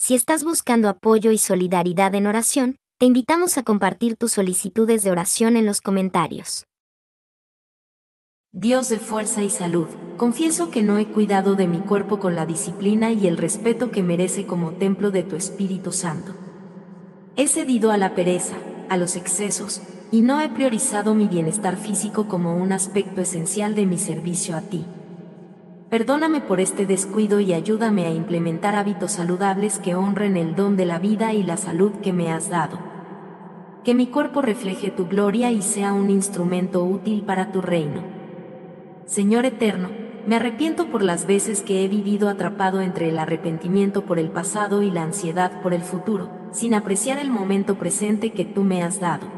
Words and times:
Si 0.00 0.14
estás 0.14 0.44
buscando 0.44 0.88
apoyo 0.88 1.32
y 1.32 1.38
solidaridad 1.38 2.14
en 2.14 2.28
oración, 2.28 2.76
te 3.00 3.06
invitamos 3.06 3.58
a 3.58 3.64
compartir 3.64 4.16
tus 4.16 4.30
solicitudes 4.30 5.02
de 5.02 5.10
oración 5.10 5.56
en 5.56 5.66
los 5.66 5.80
comentarios. 5.80 6.66
Dios 8.52 8.88
de 8.90 9.00
fuerza 9.00 9.42
y 9.42 9.50
salud, 9.50 9.88
confieso 10.16 10.70
que 10.70 10.84
no 10.84 10.98
he 10.98 11.06
cuidado 11.06 11.56
de 11.56 11.66
mi 11.66 11.80
cuerpo 11.80 12.20
con 12.20 12.36
la 12.36 12.46
disciplina 12.46 13.10
y 13.10 13.26
el 13.26 13.36
respeto 13.36 13.90
que 13.90 14.04
merece 14.04 14.46
como 14.46 14.70
templo 14.74 15.10
de 15.10 15.24
tu 15.24 15.34
Espíritu 15.34 15.90
Santo. 15.90 16.32
He 17.36 17.48
cedido 17.48 17.90
a 17.90 17.98
la 17.98 18.14
pereza, 18.14 18.56
a 18.88 18.96
los 18.96 19.16
excesos, 19.16 19.82
y 20.12 20.22
no 20.22 20.40
he 20.40 20.48
priorizado 20.48 21.16
mi 21.16 21.26
bienestar 21.26 21.76
físico 21.76 22.28
como 22.28 22.56
un 22.56 22.70
aspecto 22.70 23.20
esencial 23.20 23.74
de 23.74 23.84
mi 23.84 23.98
servicio 23.98 24.56
a 24.56 24.60
ti. 24.60 24.86
Perdóname 25.90 26.42
por 26.42 26.60
este 26.60 26.84
descuido 26.84 27.40
y 27.40 27.54
ayúdame 27.54 28.04
a 28.04 28.10
implementar 28.10 28.76
hábitos 28.76 29.12
saludables 29.12 29.78
que 29.78 29.94
honren 29.94 30.36
el 30.36 30.54
don 30.54 30.76
de 30.76 30.84
la 30.84 30.98
vida 30.98 31.32
y 31.32 31.42
la 31.42 31.56
salud 31.56 31.92
que 32.02 32.12
me 32.12 32.30
has 32.30 32.50
dado. 32.50 32.78
Que 33.84 33.94
mi 33.94 34.06
cuerpo 34.08 34.42
refleje 34.42 34.90
tu 34.90 35.06
gloria 35.06 35.50
y 35.50 35.62
sea 35.62 35.94
un 35.94 36.10
instrumento 36.10 36.84
útil 36.84 37.22
para 37.22 37.52
tu 37.52 37.62
reino. 37.62 38.02
Señor 39.06 39.46
eterno, 39.46 39.88
me 40.26 40.36
arrepiento 40.36 40.88
por 40.88 41.02
las 41.02 41.26
veces 41.26 41.62
que 41.62 41.82
he 41.82 41.88
vivido 41.88 42.28
atrapado 42.28 42.82
entre 42.82 43.08
el 43.08 43.18
arrepentimiento 43.18 44.04
por 44.04 44.18
el 44.18 44.30
pasado 44.30 44.82
y 44.82 44.90
la 44.90 45.04
ansiedad 45.04 45.62
por 45.62 45.72
el 45.72 45.80
futuro, 45.80 46.28
sin 46.52 46.74
apreciar 46.74 47.18
el 47.18 47.30
momento 47.30 47.76
presente 47.76 48.32
que 48.32 48.44
tú 48.44 48.62
me 48.62 48.82
has 48.82 49.00
dado. 49.00 49.37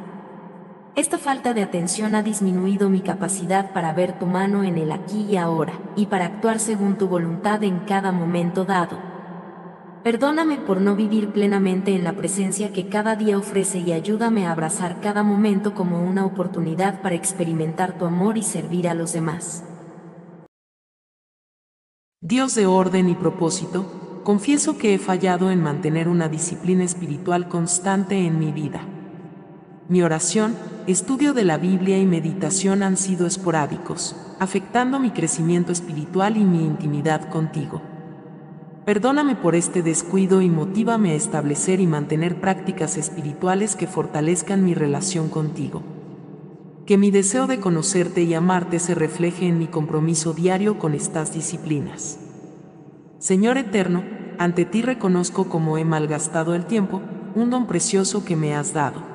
Esta 0.97 1.19
falta 1.19 1.55
de 1.55 1.63
atención 1.63 2.17
ha 2.17 2.23
disminuido 2.23 2.91
mi 2.91 3.01
capacidad 3.01 3.73
para 3.73 3.93
ver 3.93 4.19
tu 4.19 4.27
mano 4.27 4.65
en 4.65 4.77
el 4.77 4.91
aquí 4.91 5.27
y 5.31 5.37
ahora, 5.37 5.75
y 5.95 6.07
para 6.07 6.27
actuar 6.27 6.59
según 6.59 6.99
tu 6.99 7.07
voluntad 7.07 7.63
en 7.63 7.81
cada 7.81 8.11
momento 8.11 8.65
dado. 8.65 8.99
Perdóname 10.03 10.57
por 10.57 10.81
no 10.81 10.97
vivir 10.97 11.31
plenamente 11.31 11.95
en 11.95 12.05
la 12.05 12.15
presencia 12.15 12.73
que 12.73 12.89
cada 12.89 13.15
día 13.17 13.39
ofrece 13.39 13.79
y 13.79 13.93
ayúdame 13.93 14.47
a 14.47 14.53
abrazar 14.53 15.01
cada 15.01 15.23
momento 15.23 15.75
como 15.75 16.03
una 16.03 16.25
oportunidad 16.25 17.03
para 17.03 17.15
experimentar 17.15 17.97
tu 17.97 18.07
amor 18.07 18.37
y 18.37 18.43
servir 18.43 18.89
a 18.89 18.95
los 18.95 19.13
demás. 19.13 19.63
Dios 22.21 22.55
de 22.55 22.67
orden 22.67 23.09
y 23.09 23.15
propósito, 23.15 24.21
confieso 24.25 24.77
que 24.77 24.95
he 24.95 24.99
fallado 24.99 25.51
en 25.51 25.63
mantener 25.63 26.09
una 26.09 26.29
disciplina 26.29 26.83
espiritual 26.83 27.49
constante 27.49 28.27
en 28.27 28.39
mi 28.39 28.53
vida. 28.53 28.81
Mi 29.89 30.03
oración, 30.03 30.55
estudio 30.91 31.35
de 31.35 31.45
la 31.45 31.57
Biblia 31.57 31.99
y 31.99 32.07
meditación 32.07 32.83
han 32.83 32.97
sido 32.97 33.27
esporádicos, 33.27 34.17
afectando 34.41 34.99
mi 34.99 35.11
crecimiento 35.11 35.73
espiritual 35.73 36.37
y 36.37 36.45
mi 36.45 36.65
intimidad 36.65 37.29
contigo. 37.29 37.81
Perdóname 38.85 39.37
por 39.37 39.55
este 39.55 39.83
descuido 39.83 40.43
y 40.43 40.49
motívame 40.49 41.13
a 41.13 41.15
establecer 41.15 41.81
y 41.81 41.87
mantener 41.87 42.41
prácticas 42.41 42.97
espirituales 42.97 43.77
que 43.77 43.87
fortalezcan 43.87 44.65
mi 44.65 44.75
relación 44.75 45.29
contigo. 45.29 45.83
Que 46.87 46.99
mi 46.99 47.11
deseo 47.11 47.47
de 47.47 47.61
conocerte 47.61 48.23
y 48.23 48.35
amarte 48.35 48.79
se 48.79 48.95
refleje 48.95 49.47
en 49.47 49.59
mi 49.59 49.69
compromiso 49.69 50.33
diario 50.33 50.79
con 50.79 50.95
estas 50.95 51.33
disciplinas. 51.33 52.19
Señor 53.19 53.59
Eterno, 53.59 54.03
ante 54.39 54.65
ti 54.65 54.83
reconozco 54.83 55.49
como 55.49 55.79
he 55.79 55.85
malgastado 55.85 56.55
el 56.55 56.65
tiempo, 56.65 57.01
un 57.35 57.51
don 57.51 57.67
precioso 57.67 58.25
que 58.25 58.35
me 58.35 58.57
has 58.57 58.73
dado 58.73 59.10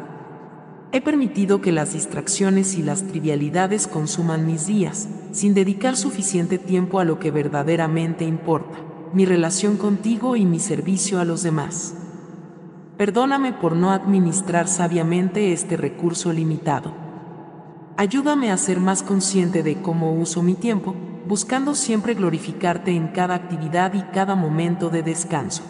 He 0.92 1.02
permitido 1.02 1.62
que 1.62 1.72
las 1.72 1.94
distracciones 1.94 2.76
y 2.76 2.84
las 2.84 3.04
trivialidades 3.04 3.88
consuman 3.88 4.46
mis 4.46 4.68
días, 4.68 5.10
sin 5.32 5.54
dedicar 5.54 5.98
suficiente 5.98 6.58
tiempo 6.58 7.00
a 7.00 7.06
lo 7.06 7.20
que 7.20 7.32
verdaderamente 7.32 8.24
importa, 8.26 8.78
mi 9.14 9.26
relación 9.26 9.78
contigo 9.78 10.36
y 10.36 10.46
mi 10.46 10.60
servicio 10.60 11.20
a 11.20 11.26
los 11.26 11.44
demás. 11.44 11.96
Perdóname 12.98 13.52
por 13.52 13.76
no 13.76 13.92
administrar 13.92 14.70
sabiamente 14.70 15.52
este 15.52 15.76
recurso 15.76 16.32
limitado. 16.32 16.94
Ayúdame 17.98 18.52
a 18.52 18.58
ser 18.58 18.80
más 18.80 19.04
consciente 19.04 19.64
de 19.64 19.82
cómo 19.82 20.14
uso 20.14 20.42
mi 20.42 20.54
tiempo, 20.54 20.96
buscando 21.28 21.76
siempre 21.76 22.14
glorificarte 22.14 22.92
en 22.92 23.10
cada 23.10 23.36
actividad 23.36 23.94
y 23.94 24.02
cada 24.14 24.36
momento 24.36 24.90
de 24.90 25.04
descanso. 25.04 25.64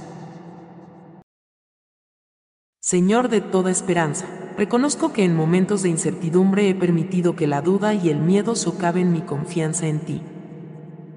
Señor 2.79 3.29
de 3.29 3.41
toda 3.41 3.71
esperanza, 3.71 4.27
Reconozco 4.57 5.11
que 5.11 5.25
en 5.25 5.35
momentos 5.35 5.83
de 5.83 5.89
incertidumbre 5.89 6.69
he 6.69 6.75
permitido 6.75 7.35
que 7.35 7.45
la 7.45 7.61
duda 7.61 7.93
y 7.93 8.09
el 8.09 8.19
miedo 8.19 8.55
socaven 8.55 9.11
mi 9.11 9.21
confianza 9.21 9.87
en 9.87 9.99
ti. 9.99 10.21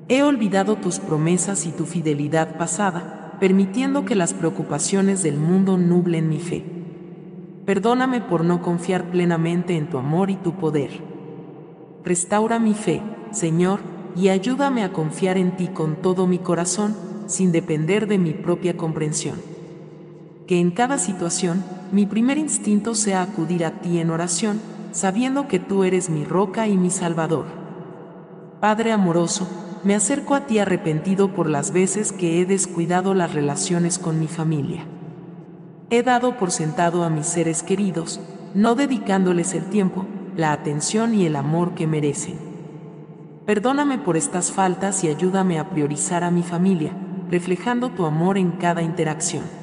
He 0.08 0.24
olvidado 0.24 0.74
tus 0.74 0.98
promesas 0.98 1.64
y 1.64 1.70
tu 1.70 1.84
fidelidad 1.84 2.56
pasada, 2.56 3.36
permitiendo 3.38 4.04
que 4.04 4.16
las 4.16 4.34
preocupaciones 4.34 5.22
del 5.22 5.36
mundo 5.36 5.76
nublen 5.78 6.28
mi 6.28 6.40
fe. 6.40 6.64
Perdóname 7.64 8.20
por 8.20 8.44
no 8.44 8.60
confiar 8.60 9.10
plenamente 9.10 9.76
en 9.76 9.88
tu 9.88 9.98
amor 9.98 10.30
y 10.30 10.36
tu 10.36 10.54
poder. 10.54 10.90
Restaura 12.04 12.58
mi 12.58 12.74
fe, 12.74 13.02
Señor, 13.30 13.80
y 14.16 14.30
ayúdame 14.30 14.82
a 14.82 14.92
confiar 14.92 15.36
en 15.38 15.54
ti 15.56 15.68
con 15.68 15.96
todo 15.96 16.26
mi 16.26 16.38
corazón, 16.38 16.96
sin 17.26 17.52
depender 17.52 18.08
de 18.08 18.18
mi 18.18 18.32
propia 18.32 18.76
comprensión. 18.76 19.36
Que 20.48 20.60
en 20.60 20.70
cada 20.70 20.96
situación, 20.96 21.62
mi 21.92 22.06
primer 22.06 22.38
instinto 22.38 22.94
sea 22.94 23.20
acudir 23.20 23.66
a 23.66 23.82
ti 23.82 23.98
en 23.98 24.08
oración, 24.08 24.62
sabiendo 24.92 25.46
que 25.46 25.58
tú 25.58 25.84
eres 25.84 26.08
mi 26.08 26.24
roca 26.24 26.66
y 26.66 26.78
mi 26.78 26.88
salvador. 26.88 27.44
Padre 28.58 28.92
amoroso, 28.92 29.46
me 29.84 29.94
acerco 29.94 30.34
a 30.34 30.46
ti 30.46 30.58
arrepentido 30.58 31.34
por 31.34 31.50
las 31.50 31.70
veces 31.70 32.12
que 32.12 32.40
he 32.40 32.46
descuidado 32.46 33.12
las 33.12 33.34
relaciones 33.34 33.98
con 33.98 34.18
mi 34.18 34.26
familia. 34.26 34.86
He 35.90 36.02
dado 36.02 36.38
por 36.38 36.50
sentado 36.50 37.04
a 37.04 37.10
mis 37.10 37.26
seres 37.26 37.62
queridos, 37.62 38.18
no 38.54 38.74
dedicándoles 38.74 39.52
el 39.52 39.66
tiempo, 39.66 40.06
la 40.34 40.52
atención 40.52 41.14
y 41.14 41.26
el 41.26 41.36
amor 41.36 41.74
que 41.74 41.86
merecen. 41.86 42.38
Perdóname 43.44 43.98
por 43.98 44.16
estas 44.16 44.50
faltas 44.50 45.04
y 45.04 45.08
ayúdame 45.08 45.58
a 45.58 45.68
priorizar 45.68 46.24
a 46.24 46.30
mi 46.30 46.42
familia, 46.42 46.92
reflejando 47.30 47.90
tu 47.90 48.06
amor 48.06 48.38
en 48.38 48.52
cada 48.52 48.80
interacción. 48.80 49.57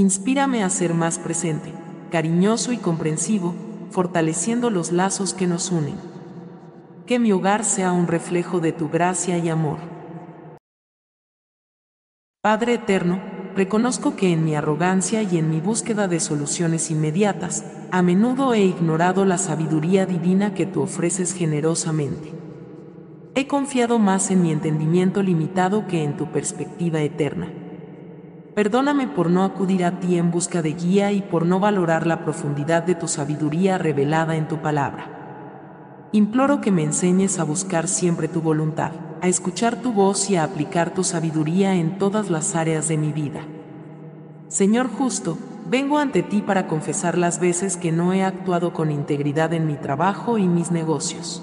Inspírame 0.00 0.64
a 0.64 0.70
ser 0.70 0.94
más 0.94 1.18
presente, 1.18 1.74
cariñoso 2.10 2.72
y 2.72 2.78
comprensivo, 2.78 3.54
fortaleciendo 3.90 4.70
los 4.70 4.92
lazos 4.92 5.34
que 5.34 5.46
nos 5.46 5.70
unen. 5.70 5.96
Que 7.04 7.18
mi 7.18 7.32
hogar 7.32 7.66
sea 7.66 7.92
un 7.92 8.06
reflejo 8.06 8.60
de 8.60 8.72
tu 8.72 8.88
gracia 8.88 9.36
y 9.36 9.50
amor. 9.50 9.76
Padre 12.40 12.74
Eterno, 12.76 13.20
reconozco 13.54 14.16
que 14.16 14.32
en 14.32 14.42
mi 14.42 14.54
arrogancia 14.54 15.22
y 15.22 15.36
en 15.36 15.50
mi 15.50 15.60
búsqueda 15.60 16.08
de 16.08 16.18
soluciones 16.18 16.90
inmediatas, 16.90 17.66
a 17.90 18.00
menudo 18.00 18.54
he 18.54 18.64
ignorado 18.64 19.26
la 19.26 19.36
sabiduría 19.36 20.06
divina 20.06 20.54
que 20.54 20.64
tú 20.64 20.80
ofreces 20.80 21.34
generosamente. 21.34 22.32
He 23.34 23.46
confiado 23.46 23.98
más 23.98 24.30
en 24.30 24.40
mi 24.40 24.50
entendimiento 24.50 25.22
limitado 25.22 25.86
que 25.86 26.04
en 26.04 26.16
tu 26.16 26.32
perspectiva 26.32 27.02
eterna. 27.02 27.59
Perdóname 28.54 29.06
por 29.06 29.30
no 29.30 29.44
acudir 29.44 29.84
a 29.84 30.00
ti 30.00 30.18
en 30.18 30.32
busca 30.32 30.60
de 30.60 30.72
guía 30.72 31.12
y 31.12 31.22
por 31.22 31.46
no 31.46 31.60
valorar 31.60 32.06
la 32.06 32.24
profundidad 32.24 32.82
de 32.82 32.96
tu 32.96 33.06
sabiduría 33.06 33.78
revelada 33.78 34.34
en 34.36 34.48
tu 34.48 34.58
palabra. 34.58 36.08
Imploro 36.12 36.60
que 36.60 36.72
me 36.72 36.82
enseñes 36.82 37.38
a 37.38 37.44
buscar 37.44 37.86
siempre 37.86 38.26
tu 38.26 38.40
voluntad, 38.42 38.90
a 39.22 39.28
escuchar 39.28 39.76
tu 39.76 39.92
voz 39.92 40.28
y 40.28 40.36
a 40.36 40.42
aplicar 40.42 40.92
tu 40.92 41.04
sabiduría 41.04 41.76
en 41.76 41.98
todas 41.98 42.28
las 42.28 42.56
áreas 42.56 42.88
de 42.88 42.96
mi 42.96 43.12
vida. 43.12 43.42
Señor 44.48 44.88
justo, 44.88 45.38
vengo 45.68 45.98
ante 45.98 46.24
ti 46.24 46.42
para 46.42 46.66
confesar 46.66 47.16
las 47.16 47.38
veces 47.38 47.76
que 47.76 47.92
no 47.92 48.12
he 48.12 48.24
actuado 48.24 48.72
con 48.72 48.90
integridad 48.90 49.52
en 49.52 49.68
mi 49.68 49.76
trabajo 49.76 50.38
y 50.38 50.48
mis 50.48 50.72
negocios. 50.72 51.40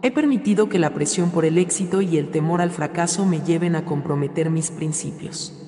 He 0.00 0.10
permitido 0.10 0.70
que 0.70 0.78
la 0.78 0.94
presión 0.94 1.30
por 1.30 1.44
el 1.44 1.58
éxito 1.58 2.00
y 2.00 2.16
el 2.16 2.30
temor 2.30 2.62
al 2.62 2.70
fracaso 2.70 3.26
me 3.26 3.42
lleven 3.42 3.76
a 3.76 3.84
comprometer 3.84 4.48
mis 4.48 4.70
principios. 4.70 5.67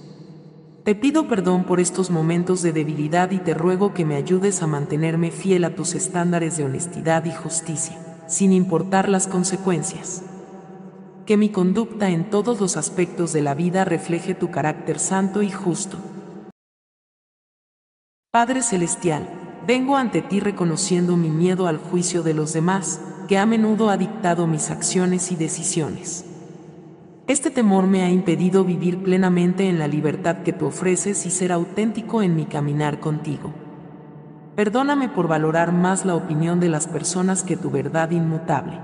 Te 0.84 0.94
pido 0.94 1.28
perdón 1.28 1.64
por 1.64 1.78
estos 1.78 2.10
momentos 2.10 2.62
de 2.62 2.72
debilidad 2.72 3.32
y 3.32 3.38
te 3.38 3.52
ruego 3.52 3.92
que 3.92 4.06
me 4.06 4.16
ayudes 4.16 4.62
a 4.62 4.66
mantenerme 4.66 5.30
fiel 5.30 5.64
a 5.64 5.74
tus 5.74 5.94
estándares 5.94 6.56
de 6.56 6.64
honestidad 6.64 7.26
y 7.26 7.32
justicia, 7.32 7.98
sin 8.26 8.50
importar 8.50 9.10
las 9.10 9.26
consecuencias. 9.26 10.22
Que 11.26 11.36
mi 11.36 11.50
conducta 11.50 12.08
en 12.08 12.30
todos 12.30 12.60
los 12.60 12.78
aspectos 12.78 13.34
de 13.34 13.42
la 13.42 13.54
vida 13.54 13.84
refleje 13.84 14.34
tu 14.34 14.50
carácter 14.50 14.98
santo 14.98 15.42
y 15.42 15.50
justo. 15.50 15.98
Padre 18.30 18.62
Celestial, 18.62 19.28
vengo 19.66 19.98
ante 19.98 20.22
ti 20.22 20.40
reconociendo 20.40 21.18
mi 21.18 21.28
miedo 21.28 21.66
al 21.66 21.76
juicio 21.76 22.22
de 22.22 22.32
los 22.32 22.54
demás, 22.54 23.02
que 23.28 23.36
a 23.36 23.44
menudo 23.44 23.90
ha 23.90 23.98
dictado 23.98 24.46
mis 24.46 24.70
acciones 24.70 25.30
y 25.30 25.36
decisiones. 25.36 26.29
Este 27.30 27.52
temor 27.52 27.86
me 27.86 28.02
ha 28.02 28.10
impedido 28.10 28.64
vivir 28.64 29.04
plenamente 29.04 29.68
en 29.68 29.78
la 29.78 29.86
libertad 29.86 30.38
que 30.38 30.52
tú 30.52 30.66
ofreces 30.66 31.26
y 31.26 31.30
ser 31.30 31.52
auténtico 31.52 32.22
en 32.22 32.34
mi 32.34 32.46
caminar 32.46 32.98
contigo. 32.98 33.52
Perdóname 34.56 35.08
por 35.08 35.28
valorar 35.28 35.70
más 35.70 36.04
la 36.04 36.16
opinión 36.16 36.58
de 36.58 36.68
las 36.68 36.88
personas 36.88 37.44
que 37.44 37.56
tu 37.56 37.70
verdad 37.70 38.10
inmutable. 38.10 38.80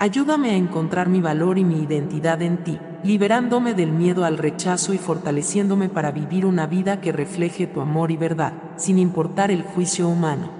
Ayúdame 0.00 0.50
a 0.50 0.56
encontrar 0.56 1.08
mi 1.08 1.20
valor 1.20 1.56
y 1.56 1.62
mi 1.62 1.84
identidad 1.84 2.42
en 2.42 2.64
ti, 2.64 2.80
liberándome 3.04 3.74
del 3.74 3.92
miedo 3.92 4.24
al 4.24 4.38
rechazo 4.38 4.92
y 4.92 4.98
fortaleciéndome 4.98 5.88
para 5.88 6.10
vivir 6.10 6.46
una 6.46 6.66
vida 6.66 7.00
que 7.00 7.12
refleje 7.12 7.68
tu 7.68 7.80
amor 7.80 8.10
y 8.10 8.16
verdad, 8.16 8.54
sin 8.74 8.98
importar 8.98 9.52
el 9.52 9.62
juicio 9.62 10.08
humano. 10.08 10.55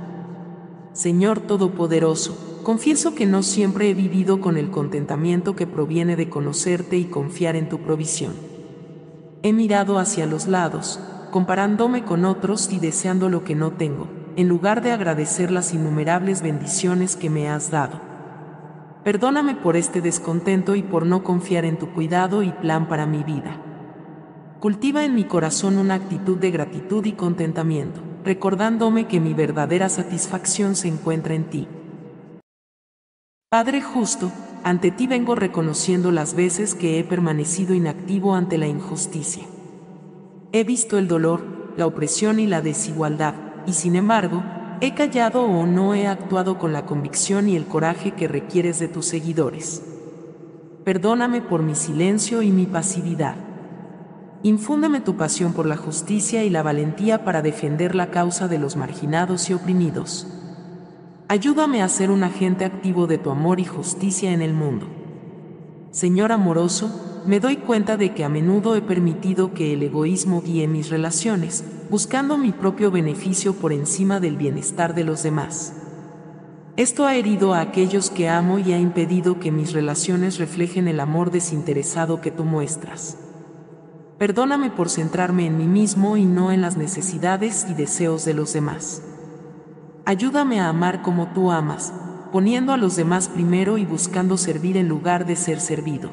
Señor 0.97 1.41
Todopoderoso, 1.41 2.63
confieso 2.63 3.15
que 3.15 3.27
no 3.27 3.43
siempre 3.43 3.91
he 3.91 3.93
vivido 3.93 4.41
con 4.41 4.57
el 4.57 4.71
contentamiento 4.71 5.55
que 5.55 5.67
proviene 5.67 6.17
de 6.17 6.31
conocerte 6.31 6.97
y 6.97 7.05
confiar 7.05 7.55
en 7.55 7.69
tu 7.69 7.81
provisión. 7.81 8.33
He 9.43 9.53
mirado 9.53 9.99
hacia 9.99 10.25
los 10.25 10.47
lados, 10.47 10.99
comparándome 11.31 12.07
con 12.07 12.25
otros 12.25 12.73
y 12.73 12.79
deseando 12.79 13.29
lo 13.29 13.45
que 13.45 13.55
no 13.55 13.73
tengo, 13.73 14.09
en 14.37 14.49
lugar 14.49 14.83
de 14.83 14.93
agradecer 14.93 15.51
las 15.51 15.75
innumerables 15.75 16.41
bendiciones 16.41 17.15
que 17.15 17.29
me 17.29 17.51
has 17.51 17.71
dado. 17.71 18.01
Perdóname 19.05 19.55
por 19.55 19.77
este 19.77 20.01
descontento 20.01 20.77
y 20.77 20.83
por 20.83 21.05
no 21.05 21.23
confiar 21.23 21.67
en 21.67 21.79
tu 21.79 21.93
cuidado 21.93 22.43
y 22.43 22.53
plan 22.53 22.89
para 22.89 23.05
mi 23.05 23.23
vida. 23.23 23.61
Cultiva 24.61 25.05
en 25.05 25.15
mi 25.15 25.25
corazón 25.25 25.77
una 25.77 25.93
actitud 25.93 26.39
de 26.39 26.51
gratitud 26.51 27.05
y 27.05 27.13
contentamiento, 27.13 28.01
recordándome 28.27 29.07
que 29.07 29.21
mi 29.21 29.35
verdadera 29.35 29.89
satisfacción 29.89 30.75
se 30.75 30.89
encuentra 30.89 31.35
en 31.35 31.45
ti. 31.45 31.69
Padre 33.49 33.81
justo, 33.81 34.33
ante 34.65 34.91
ti 34.91 35.07
vengo 35.07 35.37
reconociendo 35.37 36.11
las 36.11 36.35
veces 36.35 36.75
que 36.75 36.99
he 36.99 37.05
permanecido 37.05 37.73
inactivo 37.73 38.35
ante 38.35 38.59
la 38.59 38.67
injusticia. 38.67 39.45
He 40.51 40.65
visto 40.65 40.99
el 40.99 41.07
dolor, 41.07 41.73
la 41.77 41.87
opresión 41.87 42.41
y 42.41 42.49
la 42.49 42.63
desigualdad, 42.63 43.35
y 43.65 43.75
sin 43.75 43.95
embargo, 43.95 44.43
he 44.81 44.93
callado 44.95 45.43
o 45.43 45.65
no 45.65 45.95
he 45.95 46.09
actuado 46.09 46.59
con 46.59 46.73
la 46.73 46.85
convicción 46.85 47.49
y 47.49 47.55
el 47.55 47.67
coraje 47.67 48.11
que 48.11 48.27
requieres 48.27 48.81
de 48.81 48.89
tus 48.89 49.07
seguidores. 49.07 49.85
Perdóname 50.85 51.43
por 51.43 51.63
mi 51.63 51.77
silencio 51.77 52.43
y 52.43 52.51
mi 52.51 52.67
pasividad. 52.67 53.37
Infúndeme 54.43 55.01
tu 55.01 55.17
pasión 55.17 55.53
por 55.53 55.67
la 55.67 55.77
justicia 55.77 56.45
y 56.45 56.51
la 56.51 56.63
valentía 56.63 57.25
para 57.25 57.43
defender 57.43 57.95
la 57.95 58.11
causa 58.11 58.49
de 58.49 58.59
los 58.59 58.77
marginados 58.77 59.51
y 59.51 59.55
oprimidos. 59.55 60.27
Ayúdame 61.29 61.83
a 61.83 61.89
ser 61.89 62.11
un 62.11 62.23
agente 62.23 62.65
activo 62.65 63.07
de 63.07 63.19
tu 63.19 63.31
amor 63.31 63.59
y 63.59 63.65
justicia 63.65 64.33
en 64.33 64.43
el 64.43 64.53
mundo. 64.53 64.87
Señor 65.91 66.31
amoroso, 66.31 67.23
me 67.27 67.41
doy 67.41 67.57
cuenta 67.57 67.97
de 67.97 68.15
que 68.15 68.23
a 68.23 68.29
menudo 68.29 68.77
he 68.77 68.83
permitido 68.83 69.53
que 69.53 69.73
el 69.73 69.83
egoísmo 69.83 70.43
guíe 70.43 70.69
mis 70.69 70.91
relaciones, 70.91 71.65
buscando 71.91 72.39
mi 72.39 72.53
propio 72.53 72.93
beneficio 72.93 73.55
por 73.55 73.73
encima 73.73 74.21
del 74.21 74.37
bienestar 74.37 74.95
de 74.95 75.03
los 75.03 75.25
demás. 75.25 75.75
Esto 76.77 77.07
ha 77.07 77.17
herido 77.17 77.55
a 77.55 77.63
aquellos 77.63 78.11
que 78.11 78.29
amo 78.29 78.59
y 78.61 78.73
ha 78.75 78.79
impedido 78.79 79.41
que 79.41 79.51
mis 79.51 79.73
relaciones 79.73 80.39
reflejen 80.39 80.87
el 80.87 81.01
amor 81.01 81.31
desinteresado 81.31 82.21
que 82.21 82.31
tú 82.31 82.45
muestras. 82.45 83.17
Perdóname 84.19 84.71
por 84.71 84.89
centrarme 84.89 85.47
en 85.47 85.59
mí 85.59 85.67
mismo 85.67 86.17
y 86.17 86.25
no 86.25 86.51
en 86.51 86.63
las 86.63 86.79
necesidades 86.79 87.67
y 87.69 87.75
deseos 87.75 88.25
de 88.25 88.33
los 88.33 88.55
demás. 88.55 89.03
Ayúdame 90.07 90.59
a 90.59 90.71
amar 90.71 91.03
como 91.03 91.35
tú 91.35 91.51
amas, 91.51 91.93
poniendo 92.33 92.73
a 92.73 92.79
los 92.79 92.97
demás 92.97 93.29
primero 93.29 93.77
y 93.77 93.85
buscando 93.85 94.39
servir 94.39 94.79
en 94.79 94.89
lugar 94.89 95.27
de 95.27 95.37
ser 95.37 95.61
servido. 95.61 96.11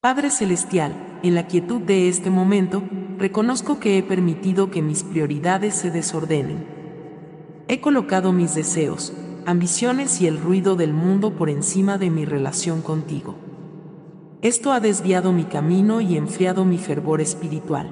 Padre 0.00 0.30
Celestial, 0.30 0.94
en 1.24 1.34
la 1.34 1.48
quietud 1.48 1.80
de 1.80 2.08
este 2.08 2.30
momento, 2.30 2.84
reconozco 3.18 3.80
que 3.80 3.98
he 3.98 4.04
permitido 4.04 4.70
que 4.70 4.80
mis 4.80 5.02
prioridades 5.02 5.74
se 5.74 5.90
desordenen. 5.90 6.64
He 7.66 7.80
colocado 7.80 8.32
mis 8.32 8.54
deseos, 8.54 9.12
ambiciones 9.44 10.20
y 10.20 10.28
el 10.28 10.38
ruido 10.38 10.76
del 10.76 10.92
mundo 10.92 11.34
por 11.34 11.50
encima 11.50 11.98
de 11.98 12.10
mi 12.10 12.24
relación 12.24 12.80
contigo. 12.80 13.47
Esto 14.42 14.72
ha 14.72 14.80
desviado 14.80 15.32
mi 15.32 15.44
camino 15.44 16.00
y 16.00 16.16
enfriado 16.16 16.64
mi 16.64 16.78
fervor 16.78 17.20
espiritual. 17.20 17.90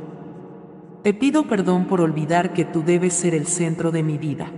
Te 1.02 1.14
pido 1.14 1.48
perdón 1.48 1.86
por 1.86 2.00
olvidar 2.00 2.52
que 2.52 2.64
tú 2.64 2.82
debes 2.84 3.14
ser 3.14 3.34
el 3.34 3.46
centro 3.46 3.90
de 3.90 4.02
mi 4.02 4.18
vida. 4.18 4.50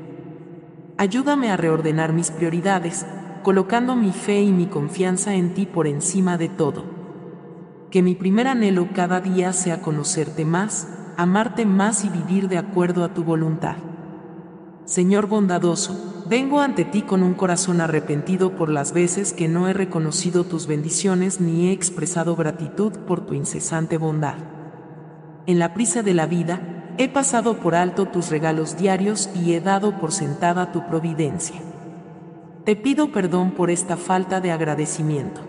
Ayúdame 0.96 1.50
a 1.50 1.56
reordenar 1.56 2.12
mis 2.12 2.30
prioridades, 2.30 3.06
colocando 3.42 3.96
mi 3.96 4.12
fe 4.12 4.42
y 4.42 4.52
mi 4.52 4.66
confianza 4.66 5.34
en 5.34 5.54
ti 5.54 5.66
por 5.66 5.86
encima 5.86 6.36
de 6.36 6.48
todo 6.48 6.98
que 7.90 8.02
mi 8.02 8.14
primer 8.14 8.46
anhelo 8.48 8.88
cada 8.94 9.20
día 9.20 9.52
sea 9.52 9.80
conocerte 9.80 10.44
más, 10.44 10.88
amarte 11.16 11.64
más 11.64 12.04
y 12.04 12.10
vivir 12.10 12.48
de 12.48 12.58
acuerdo 12.58 13.02
a 13.02 13.14
tu 13.14 13.24
voluntad. 13.24 13.76
Señor 14.84 15.26
bondadoso, 15.26 16.17
vengo 16.28 16.60
ante 16.60 16.84
ti 16.84 17.02
con 17.02 17.22
un 17.22 17.32
corazón 17.32 17.80
arrepentido 17.80 18.54
por 18.54 18.68
las 18.68 18.92
veces 18.92 19.32
que 19.32 19.48
no 19.48 19.66
he 19.66 19.72
reconocido 19.72 20.44
tus 20.44 20.66
bendiciones 20.66 21.40
ni 21.40 21.68
he 21.68 21.72
expresado 21.72 22.36
gratitud 22.36 22.92
por 23.06 23.24
tu 23.24 23.32
incesante 23.34 23.96
bondad. 23.96 24.36
En 25.46 25.58
la 25.58 25.72
prisa 25.72 26.02
de 26.02 26.12
la 26.12 26.26
vida, 26.26 26.94
he 26.98 27.08
pasado 27.08 27.58
por 27.58 27.74
alto 27.74 28.06
tus 28.06 28.28
regalos 28.28 28.76
diarios 28.76 29.30
y 29.34 29.54
he 29.54 29.60
dado 29.60 29.98
por 29.98 30.12
sentada 30.12 30.70
tu 30.70 30.86
providencia. 30.86 31.60
Te 32.64 32.76
pido 32.76 33.10
perdón 33.10 33.52
por 33.52 33.70
esta 33.70 33.96
falta 33.96 34.42
de 34.42 34.52
agradecimiento. 34.52 35.40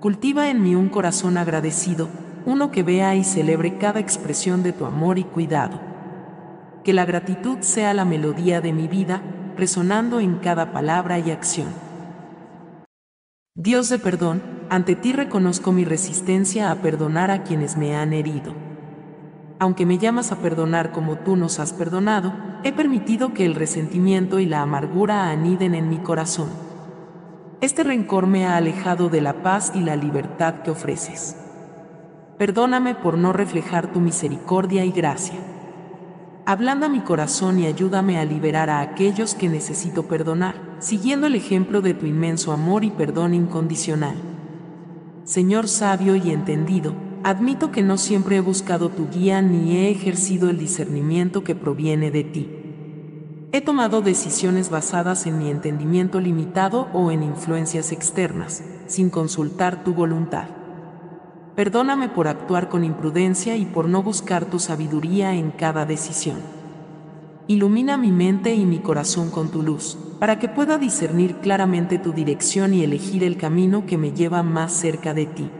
Cultiva 0.00 0.50
en 0.50 0.62
mí 0.62 0.74
un 0.74 0.90
corazón 0.90 1.38
agradecido, 1.38 2.08
uno 2.44 2.70
que 2.70 2.82
vea 2.82 3.14
y 3.14 3.24
celebre 3.24 3.78
cada 3.78 4.00
expresión 4.00 4.62
de 4.62 4.72
tu 4.72 4.84
amor 4.84 5.18
y 5.18 5.24
cuidado. 5.24 5.80
Que 6.84 6.92
la 6.92 7.06
gratitud 7.06 7.58
sea 7.60 7.94
la 7.94 8.04
melodía 8.04 8.60
de 8.60 8.72
mi 8.74 8.86
vida, 8.86 9.22
resonando 9.60 10.18
en 10.18 10.38
cada 10.38 10.72
palabra 10.72 11.20
y 11.20 11.30
acción. 11.30 11.68
Dios 13.54 13.88
de 13.88 14.00
perdón, 14.00 14.42
ante 14.70 14.96
ti 14.96 15.12
reconozco 15.12 15.70
mi 15.70 15.84
resistencia 15.84 16.72
a 16.72 16.76
perdonar 16.76 17.30
a 17.30 17.44
quienes 17.44 17.76
me 17.76 17.94
han 17.94 18.12
herido. 18.12 18.52
Aunque 19.60 19.86
me 19.86 19.98
llamas 19.98 20.32
a 20.32 20.38
perdonar 20.38 20.90
como 20.90 21.18
tú 21.18 21.36
nos 21.36 21.60
has 21.60 21.72
perdonado, 21.72 22.32
he 22.64 22.72
permitido 22.72 23.34
que 23.34 23.46
el 23.46 23.54
resentimiento 23.54 24.40
y 24.40 24.46
la 24.46 24.62
amargura 24.62 25.30
aniden 25.30 25.76
en 25.76 25.88
mi 25.88 25.98
corazón 25.98 26.48
este 27.60 27.84
rencor 27.84 28.26
me 28.26 28.46
ha 28.46 28.56
alejado 28.56 29.10
de 29.10 29.20
la 29.20 29.42
paz 29.42 29.72
y 29.74 29.80
la 29.80 29.94
libertad 29.94 30.62
que 30.62 30.70
ofreces. 30.70 31.36
Perdóname 32.38 32.94
por 32.94 33.18
no 33.18 33.34
reflejar 33.34 33.92
tu 33.92 34.00
misericordia 34.00 34.86
y 34.86 34.92
gracia. 34.92 35.38
Ablanda 36.50 36.88
mi 36.88 36.98
corazón 36.98 37.60
y 37.60 37.66
ayúdame 37.66 38.18
a 38.18 38.24
liberar 38.24 38.70
a 38.70 38.80
aquellos 38.80 39.36
que 39.36 39.48
necesito 39.48 40.08
perdonar, 40.08 40.56
siguiendo 40.80 41.28
el 41.28 41.36
ejemplo 41.36 41.80
de 41.80 41.94
tu 41.94 42.06
inmenso 42.06 42.50
amor 42.50 42.82
y 42.82 42.90
perdón 42.90 43.34
incondicional. 43.34 44.16
Señor 45.22 45.68
sabio 45.68 46.16
y 46.16 46.32
entendido, 46.32 46.96
admito 47.22 47.70
que 47.70 47.82
no 47.82 47.96
siempre 47.96 48.34
he 48.34 48.40
buscado 48.40 48.88
tu 48.88 49.08
guía 49.10 49.42
ni 49.42 49.76
he 49.76 49.90
ejercido 49.92 50.50
el 50.50 50.58
discernimiento 50.58 51.44
que 51.44 51.54
proviene 51.54 52.10
de 52.10 52.24
ti. 52.24 52.50
He 53.52 53.60
tomado 53.60 54.02
decisiones 54.02 54.70
basadas 54.70 55.26
en 55.26 55.38
mi 55.38 55.50
entendimiento 55.50 56.18
limitado 56.18 56.88
o 56.92 57.12
en 57.12 57.22
influencias 57.22 57.92
externas, 57.92 58.64
sin 58.88 59.08
consultar 59.08 59.84
tu 59.84 59.94
voluntad. 59.94 60.48
Perdóname 61.60 62.08
por 62.08 62.26
actuar 62.26 62.70
con 62.70 62.84
imprudencia 62.84 63.54
y 63.54 63.66
por 63.66 63.86
no 63.86 64.02
buscar 64.02 64.46
tu 64.46 64.58
sabiduría 64.58 65.34
en 65.34 65.50
cada 65.50 65.84
decisión. 65.84 66.38
Ilumina 67.48 67.98
mi 67.98 68.12
mente 68.12 68.54
y 68.54 68.64
mi 68.64 68.78
corazón 68.78 69.30
con 69.30 69.50
tu 69.50 69.62
luz, 69.62 69.98
para 70.18 70.38
que 70.38 70.48
pueda 70.48 70.78
discernir 70.78 71.36
claramente 71.40 71.98
tu 71.98 72.14
dirección 72.14 72.72
y 72.72 72.82
elegir 72.82 73.22
el 73.22 73.36
camino 73.36 73.84
que 73.84 73.98
me 73.98 74.12
lleva 74.12 74.42
más 74.42 74.72
cerca 74.72 75.12
de 75.12 75.26
ti. 75.26 75.50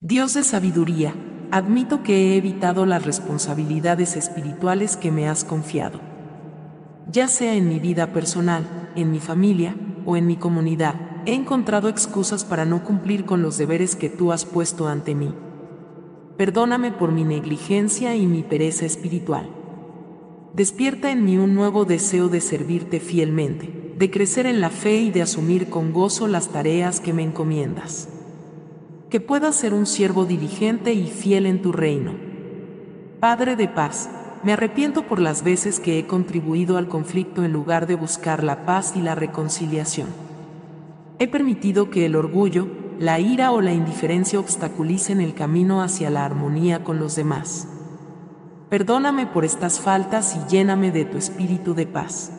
Dios 0.00 0.34
de 0.34 0.42
sabiduría, 0.42 1.14
admito 1.52 2.02
que 2.02 2.32
he 2.32 2.36
evitado 2.36 2.84
las 2.84 3.06
responsabilidades 3.06 4.16
espirituales 4.16 4.96
que 4.96 5.12
me 5.12 5.28
has 5.28 5.44
confiado. 5.44 6.00
Ya 7.08 7.28
sea 7.28 7.54
en 7.54 7.68
mi 7.68 7.78
vida 7.78 8.08
personal, 8.08 8.90
en 8.96 9.12
mi 9.12 9.20
familia 9.20 9.76
o 10.04 10.16
en 10.16 10.26
mi 10.26 10.34
comunidad, 10.34 11.05
he 11.26 11.34
encontrado 11.34 11.88
excusas 11.88 12.44
para 12.44 12.64
no 12.64 12.82
cumplir 12.84 13.24
con 13.24 13.42
los 13.42 13.58
deberes 13.58 13.96
que 13.96 14.08
tú 14.08 14.32
has 14.32 14.44
puesto 14.44 14.88
ante 14.88 15.14
mí. 15.14 15.34
Perdóname 16.36 16.92
por 16.92 17.12
mi 17.12 17.24
negligencia 17.24 18.14
y 18.16 18.26
mi 18.26 18.42
pereza 18.42 18.86
espiritual. 18.86 19.48
Despierta 20.54 21.10
en 21.10 21.24
mí 21.24 21.36
un 21.36 21.54
nuevo 21.54 21.84
deseo 21.84 22.28
de 22.28 22.40
servirte 22.40 23.00
fielmente, 23.00 23.94
de 23.98 24.10
crecer 24.10 24.46
en 24.46 24.60
la 24.60 24.70
fe 24.70 24.96
y 24.96 25.10
de 25.10 25.22
asumir 25.22 25.68
con 25.68 25.92
gozo 25.92 26.28
las 26.28 26.48
tareas 26.48 27.00
que 27.00 27.12
me 27.12 27.22
encomiendas 27.22 28.08
que 29.10 29.20
pueda 29.20 29.52
ser 29.52 29.72
un 29.72 29.86
siervo 29.86 30.24
diligente 30.24 30.92
y 30.92 31.06
fiel 31.06 31.46
en 31.46 31.62
tu 31.62 31.72
reino. 31.72 32.14
Padre 33.20 33.56
de 33.56 33.68
paz, 33.68 34.10
me 34.42 34.52
arrepiento 34.52 35.06
por 35.06 35.20
las 35.20 35.42
veces 35.42 35.80
que 35.80 35.98
he 35.98 36.06
contribuido 36.06 36.76
al 36.76 36.88
conflicto 36.88 37.44
en 37.44 37.52
lugar 37.52 37.86
de 37.86 37.94
buscar 37.94 38.42
la 38.42 38.66
paz 38.66 38.94
y 38.96 39.00
la 39.00 39.14
reconciliación. 39.14 40.25
He 41.18 41.28
permitido 41.28 41.88
que 41.88 42.04
el 42.04 42.14
orgullo, 42.14 42.68
la 42.98 43.20
ira 43.20 43.50
o 43.52 43.62
la 43.62 43.72
indiferencia 43.72 44.38
obstaculicen 44.38 45.22
el 45.22 45.32
camino 45.34 45.82
hacia 45.82 46.10
la 46.10 46.24
armonía 46.26 46.84
con 46.84 46.98
los 46.98 47.16
demás. 47.16 47.68
Perdóname 48.68 49.26
por 49.26 49.44
estas 49.44 49.80
faltas 49.80 50.36
y 50.36 50.50
lléname 50.50 50.90
de 50.90 51.04
tu 51.04 51.16
espíritu 51.16 51.74
de 51.74 51.86
paz. 51.86 52.32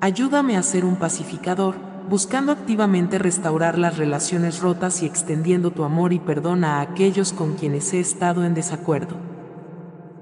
ayúdame 0.00 0.56
a 0.56 0.62
ser 0.62 0.84
un 0.84 0.96
pacificador, 0.96 1.76
buscando 2.08 2.50
activamente 2.50 3.18
restaurar 3.18 3.78
las 3.78 3.98
relaciones 3.98 4.60
rotas 4.60 5.02
y 5.02 5.06
extendiendo 5.06 5.70
tu 5.70 5.84
amor 5.84 6.12
y 6.12 6.18
perdón 6.18 6.64
a 6.64 6.80
aquellos 6.80 7.32
con 7.32 7.54
quienes 7.54 7.92
he 7.94 8.00
estado 8.00 8.44
en 8.44 8.54
desacuerdo. 8.54 9.16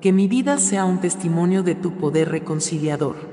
Que 0.01 0.13
mi 0.13 0.29
vida 0.29 0.59
sea 0.59 0.85
un 0.85 1.01
testimonio 1.01 1.63
de 1.63 1.75
tu 1.75 1.93
poder 1.93 2.31
reconciliador. 2.31 3.30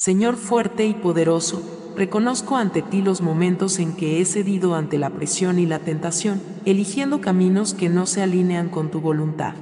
Señor 0.00 0.36
fuerte 0.36 0.86
y 0.86 0.94
poderoso, 0.94 1.92
reconozco 1.94 2.56
ante 2.56 2.80
ti 2.80 3.02
los 3.02 3.20
momentos 3.20 3.78
en 3.78 3.94
que 3.94 4.18
he 4.18 4.24
cedido 4.24 4.74
ante 4.74 4.96
la 4.96 5.10
presión 5.10 5.58
y 5.58 5.66
la 5.66 5.80
tentación, 5.80 6.40
eligiendo 6.64 7.20
caminos 7.20 7.74
que 7.74 7.90
no 7.90 8.06
se 8.06 8.22
alinean 8.22 8.70
con 8.70 8.90
tu 8.90 9.02
voluntad. 9.02 9.52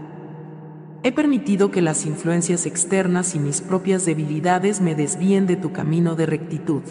He 1.02 1.11
permitido 1.11 1.73
que 1.73 1.83
las 1.83 2.07
influencias 2.07 2.66
externas 2.66 3.35
y 3.35 3.40
mis 3.40 3.62
propias 3.62 4.07
debilidades 4.07 4.80
me 4.80 4.95
desvíen 4.95 5.49
de 5.49 5.57
tu 5.57 5.73
camino 5.73 6.14
de 6.14 6.26
rectitud. 6.26 6.83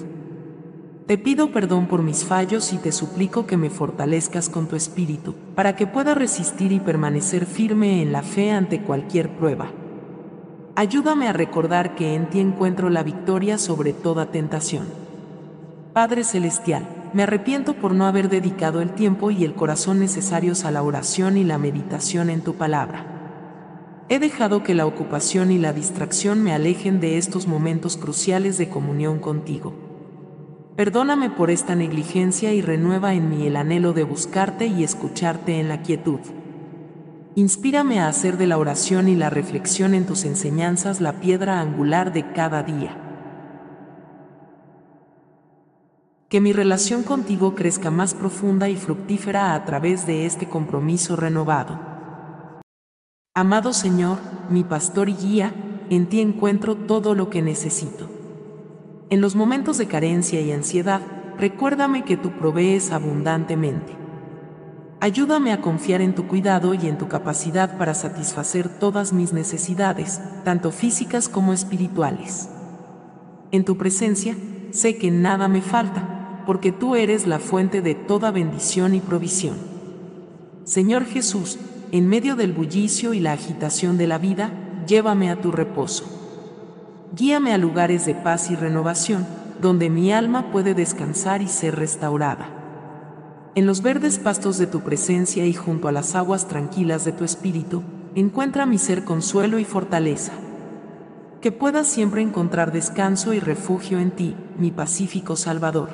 Te 1.06 1.18
pido 1.18 1.54
perdón 1.54 1.88
por 1.88 2.04
mis 2.04 2.26
fallos 2.26 2.74
y 2.74 2.78
te 2.80 2.92
suplico 2.92 3.48
que 3.48 3.56
me 3.56 3.70
fortalezcas 3.70 4.50
con 4.50 4.68
tu 4.68 4.76
espíritu, 4.76 5.36
para 5.56 5.78
que 5.78 5.88
pueda 5.88 6.16
resistir 6.16 6.74
y 6.74 6.82
permanecer 6.82 7.46
firme 7.46 8.02
en 8.02 8.12
la 8.12 8.24
fe 8.24 8.52
ante 8.52 8.82
cualquier 8.82 9.30
prueba. 9.38 9.72
Ayúdame 10.80 11.28
a 11.28 11.34
recordar 11.34 11.96
que 11.96 12.14
en 12.14 12.30
ti 12.30 12.40
encuentro 12.40 12.92
la 12.92 13.02
victoria 13.02 13.58
sobre 13.58 13.94
toda 13.94 14.28
tentación. 14.28 14.86
Padre 15.92 16.24
Celestial, 16.24 16.88
me 17.14 17.24
arrepiento 17.24 17.74
por 17.74 17.96
no 17.96 18.06
haber 18.06 18.30
dedicado 18.30 18.80
el 18.82 18.92
tiempo 18.92 19.32
y 19.32 19.44
el 19.44 19.56
corazón 19.56 19.98
necesarios 19.98 20.66
a 20.66 20.72
la 20.72 20.84
oración 20.84 21.36
y 21.36 21.44
la 21.44 21.58
meditación 21.58 22.30
en 22.30 22.42
tu 22.42 22.54
palabra. 22.54 24.06
He 24.08 24.20
dejado 24.20 24.62
que 24.62 24.76
la 24.76 24.86
ocupación 24.86 25.50
y 25.52 25.58
la 25.58 25.74
distracción 25.74 26.44
me 26.44 26.54
alejen 26.54 27.00
de 27.00 27.18
estos 27.18 27.48
momentos 27.48 27.98
cruciales 27.98 28.60
de 28.60 28.70
comunión 28.70 29.18
contigo. 29.18 29.74
Perdóname 30.76 31.32
por 31.32 31.50
esta 31.50 31.74
negligencia 31.74 32.54
y 32.54 32.62
renueva 32.62 33.16
en 33.16 33.32
mí 33.32 33.48
el 33.48 33.56
anhelo 33.56 33.94
de 33.94 34.04
buscarte 34.04 34.68
y 34.68 34.84
escucharte 34.84 35.60
en 35.60 35.70
la 35.70 35.82
quietud. 35.82 36.20
Inspírame 37.38 38.00
a 38.00 38.08
hacer 38.08 38.40
de 38.40 38.48
la 38.48 38.58
oración 38.58 39.08
y 39.08 39.16
la 39.16 39.30
reflexión 39.30 39.94
en 39.94 40.08
tus 40.08 40.26
enseñanzas 40.26 41.02
la 41.02 41.20
piedra 41.20 41.62
angular 41.62 42.12
de 42.12 42.32
cada 42.32 42.64
día. 42.64 42.98
Que 46.30 46.42
mi 46.42 46.52
relación 46.52 47.04
contigo 47.04 47.54
crezca 47.54 47.92
más 47.92 48.16
profunda 48.16 48.70
y 48.70 48.76
fructífera 48.76 49.54
a 49.54 49.66
través 49.66 50.08
de 50.08 50.26
este 50.26 50.50
compromiso 50.50 51.16
renovado. 51.16 51.80
Amado 53.36 53.72
Señor, 53.72 54.18
mi 54.50 54.64
pastor 54.64 55.08
y 55.08 55.14
guía, 55.14 55.54
en 55.92 56.10
ti 56.10 56.22
encuentro 56.22 56.74
todo 56.74 57.14
lo 57.14 57.30
que 57.30 57.44
necesito. 57.44 58.10
En 59.12 59.22
los 59.22 59.36
momentos 59.36 59.78
de 59.78 59.86
carencia 59.86 60.42
y 60.42 60.52
ansiedad, 60.52 61.02
recuérdame 61.38 62.04
que 62.04 62.18
tú 62.18 62.32
provees 62.32 62.92
abundantemente. 62.92 63.97
Ayúdame 65.00 65.54
a 65.54 65.62
confiar 65.62 66.02
en 66.02 66.16
tu 66.16 66.28
cuidado 66.28 66.74
y 66.74 66.88
en 66.88 66.98
tu 66.98 67.08
capacidad 67.08 67.78
para 67.78 67.94
satisfacer 67.94 68.68
todas 68.68 69.14
mis 69.14 69.32
necesidades, 69.32 70.20
tanto 70.44 70.72
físicas 70.72 71.30
como 71.30 71.54
espirituales. 71.54 72.50
En 73.52 73.64
tu 73.64 73.78
presencia, 73.78 74.36
sé 74.72 74.98
que 74.98 75.12
nada 75.12 75.48
me 75.48 75.62
falta, 75.62 76.44
porque 76.48 76.72
tú 76.72 76.96
eres 76.96 77.28
la 77.28 77.38
fuente 77.38 77.84
de 77.84 77.94
toda 77.94 78.32
bendición 78.32 78.96
y 78.96 79.00
provisión. 79.00 79.58
Señor 80.64 81.06
Jesús, 81.06 81.60
en 81.92 82.08
medio 82.08 82.36
del 82.36 82.52
bullicio 82.52 83.14
y 83.14 83.20
la 83.20 83.34
agitación 83.34 84.00
de 84.00 84.08
la 84.08 84.18
vida, 84.18 84.52
llévame 84.88 85.30
a 85.30 85.40
tu 85.40 85.52
reposo. 85.52 86.06
Guíame 87.16 87.54
a 87.54 87.60
lugares 87.60 88.08
de 88.08 88.16
paz 88.16 88.50
y 88.50 88.56
renovación, 88.56 89.28
donde 89.62 89.92
mi 89.92 90.12
alma 90.12 90.52
puede 90.52 90.74
descansar 90.74 91.44
y 91.44 91.48
ser 91.48 91.76
restaurada. 91.76 92.57
En 93.58 93.66
los 93.66 93.82
verdes 93.82 94.20
pastos 94.20 94.60
de 94.60 94.68
tu 94.68 94.82
presencia 94.82 95.44
y 95.48 95.52
junto 95.52 95.88
a 95.88 95.92
las 95.92 96.14
aguas 96.14 96.48
tranquilas 96.48 97.06
de 97.06 97.12
tu 97.12 97.24
espíritu, 97.24 97.82
encuentra 98.14 98.68
mi 98.68 98.78
ser 98.78 99.04
consuelo 99.04 99.58
y 99.58 99.66
fortaleza. 99.66 100.34
Que 101.42 101.52
pueda 101.52 101.84
siempre 101.84 102.22
encontrar 102.22 102.72
descanso 102.72 103.34
y 103.34 103.40
refugio 103.40 103.98
en 103.98 104.12
ti, 104.12 104.36
mi 104.60 104.70
pacífico 104.70 105.36
Salvador. 105.36 105.90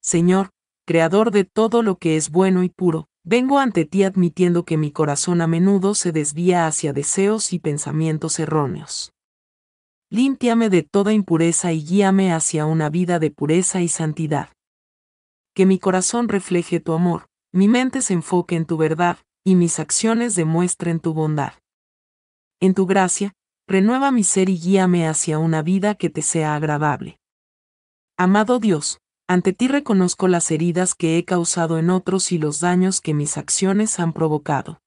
Señor, 0.00 0.50
Creador 0.86 1.32
de 1.32 1.42
todo 1.42 1.82
lo 1.82 1.96
que 1.96 2.16
es 2.16 2.30
bueno 2.30 2.62
y 2.62 2.68
puro, 2.68 3.08
Vengo 3.24 3.58
ante 3.58 3.84
ti 3.84 4.04
admitiendo 4.04 4.64
que 4.64 4.76
mi 4.76 4.92
corazón 4.92 5.40
a 5.40 5.48
menudo 5.48 5.96
se 5.96 6.12
desvía 6.12 6.68
hacia 6.68 6.92
deseos 6.92 7.52
y 7.52 7.58
pensamientos 7.58 8.38
erróneos. 8.38 9.12
Límpiame 10.10 10.70
de 10.70 10.84
toda 10.84 11.12
impureza 11.12 11.72
y 11.72 11.84
guíame 11.84 12.32
hacia 12.32 12.66
una 12.66 12.88
vida 12.88 13.18
de 13.18 13.32
pureza 13.32 13.80
y 13.80 13.88
santidad. 13.88 14.50
Que 15.58 15.66
mi 15.66 15.80
corazón 15.80 16.28
refleje 16.28 16.78
tu 16.78 16.92
amor, 16.92 17.26
mi 17.52 17.66
mente 17.66 18.00
se 18.00 18.12
enfoque 18.12 18.54
en 18.54 18.64
tu 18.64 18.76
verdad, 18.76 19.18
y 19.44 19.56
mis 19.56 19.80
acciones 19.80 20.36
demuestren 20.36 21.00
tu 21.00 21.14
bondad. 21.14 21.54
En 22.60 22.74
tu 22.74 22.86
gracia, 22.86 23.32
renueva 23.66 24.12
mi 24.12 24.22
ser 24.22 24.50
y 24.50 24.60
guíame 24.60 25.08
hacia 25.08 25.40
una 25.40 25.62
vida 25.62 25.96
que 25.96 26.10
te 26.10 26.22
sea 26.22 26.54
agradable. 26.54 27.18
Amado 28.16 28.60
Dios, 28.60 29.00
ante 29.26 29.52
ti 29.52 29.66
reconozco 29.66 30.28
las 30.28 30.52
heridas 30.52 30.94
que 30.94 31.18
he 31.18 31.24
causado 31.24 31.78
en 31.78 31.90
otros 31.90 32.30
y 32.30 32.38
los 32.38 32.60
daños 32.60 33.00
que 33.00 33.12
mis 33.12 33.36
acciones 33.36 33.98
han 33.98 34.12
provocado. 34.12 34.80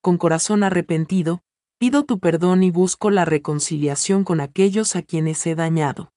Con 0.00 0.16
corazón 0.16 0.62
arrepentido, 0.62 1.42
pido 1.78 2.04
tu 2.04 2.20
perdón 2.20 2.62
y 2.62 2.70
busco 2.70 3.10
la 3.10 3.24
reconciliación 3.24 4.22
con 4.22 4.40
aquellos 4.40 4.94
a 4.94 5.02
quienes 5.02 5.44
he 5.44 5.56
dañado. 5.56 6.12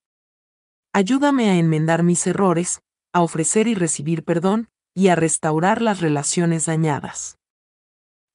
Ayúdame 0.94 1.50
a 1.50 1.58
enmendar 1.58 2.04
mis 2.04 2.28
errores, 2.28 2.84
a 3.16 3.22
ofrecer 3.22 3.70
y 3.70 3.76
recibir 3.76 4.26
perdón, 4.26 4.68
y 4.94 5.08
a 5.08 5.16
restaurar 5.16 5.82
las 5.82 6.02
relaciones 6.02 6.66
dañadas. 6.66 7.38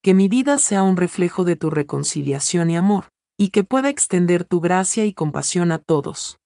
Que 0.02 0.14
mi 0.14 0.26
vida 0.26 0.56
sea 0.56 0.82
un 0.82 0.96
reflejo 0.96 1.44
de 1.44 1.54
tu 1.54 1.68
reconciliación 1.68 2.70
y 2.70 2.78
amor, 2.78 3.08
y 3.38 3.50
que 3.50 3.62
pueda 3.62 3.90
extender 3.90 4.44
tu 4.44 4.58
gracia 4.60 5.04
y 5.04 5.12
compasión 5.12 5.70
a 5.70 5.80
todos. 5.80 6.38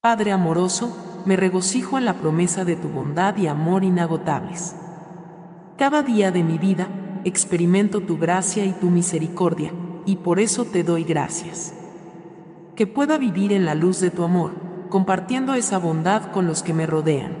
Padre 0.00 0.32
amoroso, 0.32 1.22
me 1.26 1.36
regocijo 1.36 1.98
en 1.98 2.06
la 2.06 2.14
promesa 2.14 2.64
de 2.64 2.76
tu 2.76 2.88
bondad 2.88 3.36
y 3.36 3.46
amor 3.46 3.84
inagotables. 3.84 4.74
Cada 5.76 6.02
día 6.02 6.30
de 6.30 6.42
mi 6.42 6.56
vida, 6.56 6.88
experimento 7.24 8.00
tu 8.00 8.16
gracia 8.16 8.64
y 8.64 8.72
tu 8.72 8.88
misericordia, 8.88 9.74
y 10.06 10.16
por 10.16 10.40
eso 10.40 10.64
te 10.64 10.82
doy 10.82 11.04
gracias. 11.04 11.74
Que 12.74 12.86
pueda 12.86 13.18
vivir 13.18 13.52
en 13.52 13.66
la 13.66 13.74
luz 13.74 14.00
de 14.00 14.10
tu 14.10 14.24
amor, 14.24 14.69
compartiendo 14.90 15.54
esa 15.54 15.78
bondad 15.78 16.30
con 16.32 16.46
los 16.46 16.62
que 16.62 16.74
me 16.74 16.86
rodean. 16.86 17.32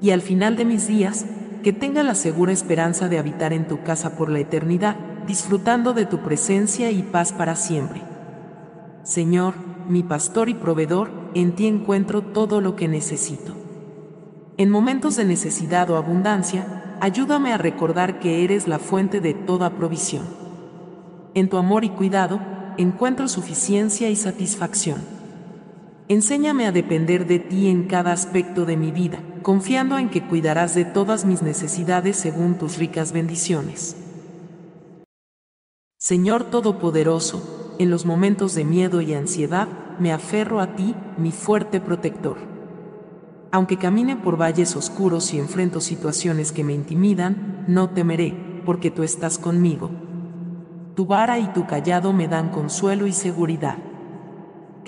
Y 0.00 0.10
al 0.10 0.22
final 0.22 0.56
de 0.56 0.64
mis 0.64 0.88
días, 0.88 1.26
que 1.62 1.72
tenga 1.72 2.02
la 2.02 2.14
segura 2.14 2.52
esperanza 2.52 3.08
de 3.08 3.18
habitar 3.18 3.52
en 3.52 3.68
tu 3.68 3.82
casa 3.82 4.16
por 4.16 4.30
la 4.30 4.40
eternidad, 4.40 4.96
disfrutando 5.26 5.92
de 5.92 6.06
tu 6.06 6.18
presencia 6.18 6.90
y 6.90 7.02
paz 7.02 7.32
para 7.32 7.54
siempre. 7.54 8.02
Señor, 9.02 9.54
mi 9.88 10.02
pastor 10.02 10.48
y 10.48 10.54
proveedor, 10.54 11.10
en 11.34 11.52
ti 11.52 11.66
encuentro 11.66 12.22
todo 12.22 12.60
lo 12.60 12.76
que 12.76 12.88
necesito. 12.88 13.54
En 14.56 14.70
momentos 14.70 15.16
de 15.16 15.24
necesidad 15.24 15.90
o 15.90 15.96
abundancia, 15.96 16.96
ayúdame 17.00 17.52
a 17.52 17.58
recordar 17.58 18.18
que 18.18 18.44
eres 18.44 18.66
la 18.66 18.78
fuente 18.78 19.20
de 19.20 19.34
toda 19.34 19.70
provisión. 19.70 20.24
En 21.34 21.48
tu 21.48 21.56
amor 21.58 21.84
y 21.84 21.90
cuidado, 21.90 22.40
encuentro 22.76 23.28
suficiencia 23.28 24.10
y 24.10 24.16
satisfacción. 24.16 25.17
Enséñame 26.10 26.66
a 26.66 26.72
depender 26.72 27.26
de 27.26 27.38
ti 27.38 27.68
en 27.68 27.84
cada 27.84 28.12
aspecto 28.12 28.64
de 28.64 28.78
mi 28.78 28.92
vida, 28.92 29.18
confiando 29.42 29.98
en 29.98 30.08
que 30.08 30.26
cuidarás 30.26 30.74
de 30.74 30.86
todas 30.86 31.26
mis 31.26 31.42
necesidades 31.42 32.16
según 32.16 32.54
tus 32.54 32.78
ricas 32.78 33.12
bendiciones. 33.12 33.94
Señor 35.98 36.44
Todopoderoso, 36.44 37.76
en 37.78 37.90
los 37.90 38.06
momentos 38.06 38.54
de 38.54 38.64
miedo 38.64 39.02
y 39.02 39.12
ansiedad, 39.12 39.68
me 39.98 40.10
aferro 40.10 40.60
a 40.60 40.76
ti, 40.76 40.94
mi 41.18 41.30
fuerte 41.30 41.78
protector. 41.78 42.38
Aunque 43.52 43.76
camine 43.76 44.16
por 44.16 44.40
valles 44.40 44.76
oscuros 44.76 45.34
y 45.34 45.38
enfrento 45.38 45.82
situaciones 45.82 46.52
que 46.52 46.64
me 46.64 46.72
intimidan, 46.72 47.66
no 47.68 47.90
temeré, 47.90 48.62
porque 48.64 48.90
tú 48.90 49.02
estás 49.02 49.36
conmigo. 49.36 49.90
Tu 50.94 51.04
vara 51.04 51.38
y 51.38 51.48
tu 51.52 51.66
callado 51.66 52.14
me 52.14 52.28
dan 52.28 52.48
consuelo 52.48 53.06
y 53.06 53.12
seguridad. 53.12 53.76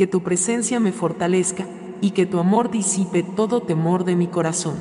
Que 0.00 0.06
tu 0.06 0.22
presencia 0.22 0.80
me 0.80 0.92
fortalezca 0.92 1.66
y 2.00 2.12
que 2.12 2.24
tu 2.24 2.38
amor 2.38 2.70
disipe 2.70 3.22
todo 3.22 3.60
temor 3.60 4.04
de 4.04 4.16
mi 4.16 4.28
corazón. 4.28 4.76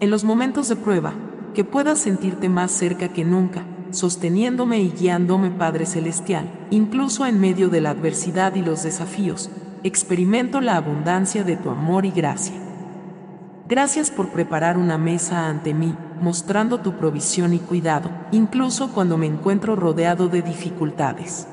En 0.00 0.10
los 0.10 0.22
momentos 0.22 0.68
de 0.68 0.76
prueba, 0.76 1.14
que 1.54 1.64
puedas 1.64 2.00
sentirte 2.00 2.50
más 2.50 2.72
cerca 2.72 3.08
que 3.08 3.24
nunca, 3.24 3.64
sosteniéndome 3.90 4.82
y 4.82 4.90
guiándome 4.90 5.50
Padre 5.50 5.86
Celestial, 5.86 6.44
incluso 6.68 7.24
en 7.24 7.40
medio 7.40 7.70
de 7.70 7.80
la 7.80 7.88
adversidad 7.88 8.54
y 8.54 8.60
los 8.60 8.82
desafíos, 8.82 9.48
experimento 9.82 10.60
la 10.60 10.76
abundancia 10.76 11.42
de 11.42 11.56
tu 11.56 11.70
amor 11.70 12.04
y 12.04 12.10
gracia. 12.10 12.56
Gracias 13.66 14.10
por 14.10 14.28
preparar 14.28 14.76
una 14.76 14.98
mesa 14.98 15.48
ante 15.48 15.72
mí, 15.72 15.96
mostrando 16.20 16.80
tu 16.80 16.98
provisión 16.98 17.54
y 17.54 17.60
cuidado, 17.60 18.10
incluso 18.30 18.92
cuando 18.92 19.16
me 19.16 19.24
encuentro 19.24 19.74
rodeado 19.74 20.28
de 20.28 20.42
dificultades. 20.42 21.46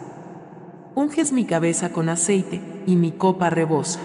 Unges 1.00 1.32
mi 1.32 1.46
cabeza 1.46 1.94
con 1.94 2.10
aceite, 2.10 2.62
y 2.86 2.98
mi 2.98 3.14
copa 3.14 3.50
rebosa. 3.50 4.02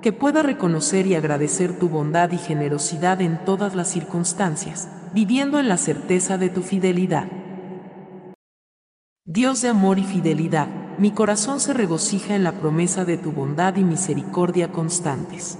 Que 0.00 0.12
pueda 0.12 0.40
reconocer 0.40 1.08
y 1.08 1.16
agradecer 1.16 1.80
tu 1.80 1.88
bondad 1.88 2.30
y 2.30 2.38
generosidad 2.38 3.20
en 3.20 3.44
todas 3.44 3.74
las 3.74 3.88
circunstancias, 3.88 4.88
viviendo 5.12 5.58
en 5.58 5.66
la 5.66 5.76
certeza 5.76 6.38
de 6.38 6.48
tu 6.48 6.62
fidelidad. 6.62 7.26
Dios 9.24 9.62
de 9.62 9.68
amor 9.70 9.98
y 9.98 10.04
fidelidad, 10.04 10.68
mi 10.96 11.10
corazón 11.10 11.58
se 11.58 11.74
regocija 11.74 12.36
en 12.36 12.44
la 12.44 12.52
promesa 12.52 13.04
de 13.04 13.16
tu 13.16 13.32
bondad 13.32 13.74
y 13.74 13.82
misericordia 13.82 14.70
constantes. 14.70 15.58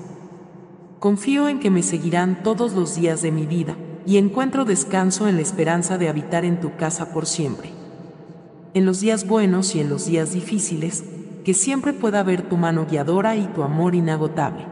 Confío 1.01 1.49
en 1.49 1.59
que 1.59 1.71
me 1.71 1.83
seguirán 1.83 2.45
todos 2.45 2.75
los 2.75 2.95
días 2.95 3.21
de 3.21 3.33
mi 3.33 3.47
vida, 3.47 3.75
y 4.07 4.19
encuentro 4.19 4.65
descanso 4.65 5.27
en 5.27 5.35
la 5.35 5.43
esperanza 5.43 5.99
de 5.99 6.09
habitar 6.09 6.45
en 6.45 6.61
tu 6.61 6.77
casa 6.77 7.13
por 7.13 7.27
siempre. 7.27 7.80
En 8.73 8.87
los 8.87 9.01
días 9.01 9.27
buenos 9.27 9.75
y 9.75 9.81
en 9.81 9.91
los 9.91 10.07
días 10.07 10.33
difíciles, 10.33 11.03
que 11.45 11.55
siempre 11.55 11.93
pueda 11.93 12.23
ver 12.23 12.43
tu 12.43 12.57
mano 12.57 12.87
guiadora 12.89 13.35
y 13.35 13.47
tu 13.49 13.65
amor 13.65 13.97
inagotable. 13.97 14.65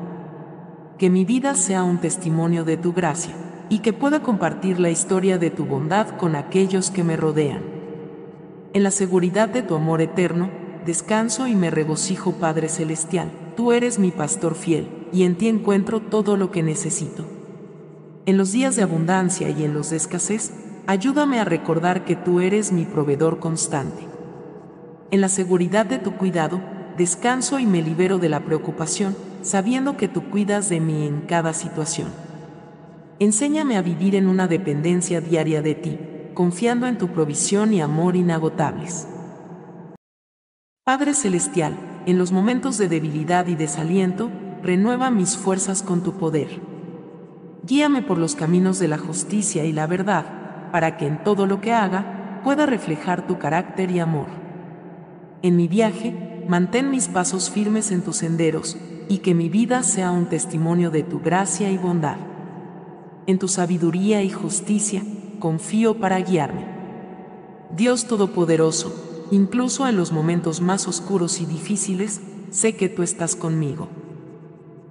Que 0.99 1.11
mi 1.11 1.25
vida 1.25 1.57
sea 1.57 1.83
un 1.83 1.99
testimonio 1.99 2.65
de 2.65 2.77
tu 2.77 2.93
gracia, 2.93 3.35
y 3.69 3.81
que 3.81 3.93
pueda 3.93 4.23
compartir 4.23 4.79
la 4.79 4.91
historia 4.91 5.37
de 5.39 5.51
tu 5.51 5.65
bondad 5.65 6.11
con 6.11 6.37
aquellos 6.37 6.93
que 6.93 7.03
me 7.03 7.17
rodean. 7.17 7.63
En 8.73 8.85
la 8.85 8.93
seguridad 8.93 9.49
de 9.49 9.63
tu 9.63 9.75
amor 9.75 10.01
eterno, 10.01 10.49
descanso 10.87 11.49
y 11.49 11.57
me 11.57 11.71
regocijo 11.71 12.35
Padre 12.35 12.69
Celestial, 12.69 13.33
tú 13.57 13.73
eres 13.73 13.99
mi 13.99 14.13
pastor 14.13 14.55
fiel, 14.55 14.89
y 15.13 15.25
en 15.25 15.35
ti 15.35 15.49
encuentro 15.49 15.99
todo 15.99 16.37
lo 16.37 16.53
que 16.53 16.63
necesito. 16.63 17.25
En 18.27 18.37
los 18.37 18.53
días 18.53 18.77
de 18.77 18.83
abundancia 18.83 19.51
y 19.51 19.65
en 19.65 19.75
los 19.75 19.91
de 19.91 19.97
escasez, 19.97 20.53
ayúdame 20.89 21.39
a 21.39 21.45
recordar 21.45 22.07
que 22.07 22.17
tú 22.17 22.41
eres 22.41 22.73
mi 22.73 22.87
proveedor 22.87 23.41
constante. 23.41 24.09
En 25.11 25.21
la 25.21 25.29
seguridad 25.29 25.85
de 25.85 25.99
tu 25.99 26.17
cuidado, 26.17 26.63
descanso 26.97 27.59
y 27.59 27.67
me 27.67 27.83
libero 27.83 28.17
de 28.17 28.31
la 28.31 28.41
preocupación, 28.41 29.15
sabiendo 29.43 29.99
que 29.99 30.09
tú 30.09 30.31
cuidas 30.31 30.71
de 30.71 30.81
mí 30.81 31.07
en 31.07 31.21
cada 31.21 31.53
situación. 31.53 32.09
Enséñame 33.19 33.77
a 33.77 33.83
vivir 33.83 34.15
en 34.15 34.29
una 34.29 34.49
dependencia 34.49 35.21
diaria 35.21 35.61
de 35.61 35.75
ti, 35.75 35.99
confiando 36.33 36.87
en 36.87 36.97
tu 36.97 37.09
provisión 37.09 37.75
y 37.75 37.83
amor 37.83 38.17
inagotables. 38.17 39.07
Padre 40.85 41.13
Celestial, 41.13 41.77
en 42.07 42.17
los 42.17 42.33
momentos 42.33 42.79
de 42.79 42.89
debilidad 42.89 43.47
y 43.47 43.57
desaliento, 43.57 44.31
renueva 44.63 45.11
mis 45.11 45.37
fuerzas 45.37 45.83
con 45.83 46.03
tu 46.03 46.15
poder. 46.15 46.49
Guíame 47.63 48.01
por 48.01 48.17
los 48.17 48.35
caminos 48.35 48.79
de 48.79 48.89
la 48.89 48.97
justicia 48.97 49.67
y 49.67 49.73
la 49.73 49.87
verdad, 49.87 50.38
para 50.71 50.97
que 50.97 51.07
en 51.07 51.23
todo 51.25 51.47
lo 51.47 51.61
que 51.61 51.73
haga 51.73 52.41
pueda 52.45 52.67
reflejar 52.67 53.27
tu 53.27 53.39
carácter 53.39 53.91
y 53.91 54.01
amor. 54.01 54.27
En 55.43 55.57
mi 55.57 55.69
viaje, 55.69 56.45
mantén 56.49 56.91
mis 56.91 57.09
pasos 57.09 57.51
firmes 57.51 57.91
en 57.91 58.03
tus 58.03 58.17
senderos, 58.17 58.77
y 59.09 59.19
que 59.19 59.35
mi 59.35 59.49
vida 59.49 59.83
sea 59.83 60.11
un 60.11 60.27
testimonio 60.27 60.91
de 60.91 61.03
tu 61.03 61.21
gracia 61.21 61.71
y 61.71 61.79
bondad. 61.79 62.17
En 63.27 63.39
tu 63.39 63.49
sabiduría 63.49 64.23
y 64.23 64.31
justicia, 64.31 65.03
confío 65.39 65.99
para 65.99 66.19
guiarme. 66.19 66.67
Dios 67.77 68.07
Todopoderoso, 68.07 69.27
incluso 69.31 69.87
en 69.87 69.97
los 69.97 70.13
momentos 70.13 70.61
más 70.61 70.89
oscuros 70.89 71.41
y 71.41 71.47
difíciles, 71.47 72.21
sé 72.51 72.77
que 72.77 72.89
tú 72.89 73.03
estás 73.03 73.37
conmigo. 73.37 73.89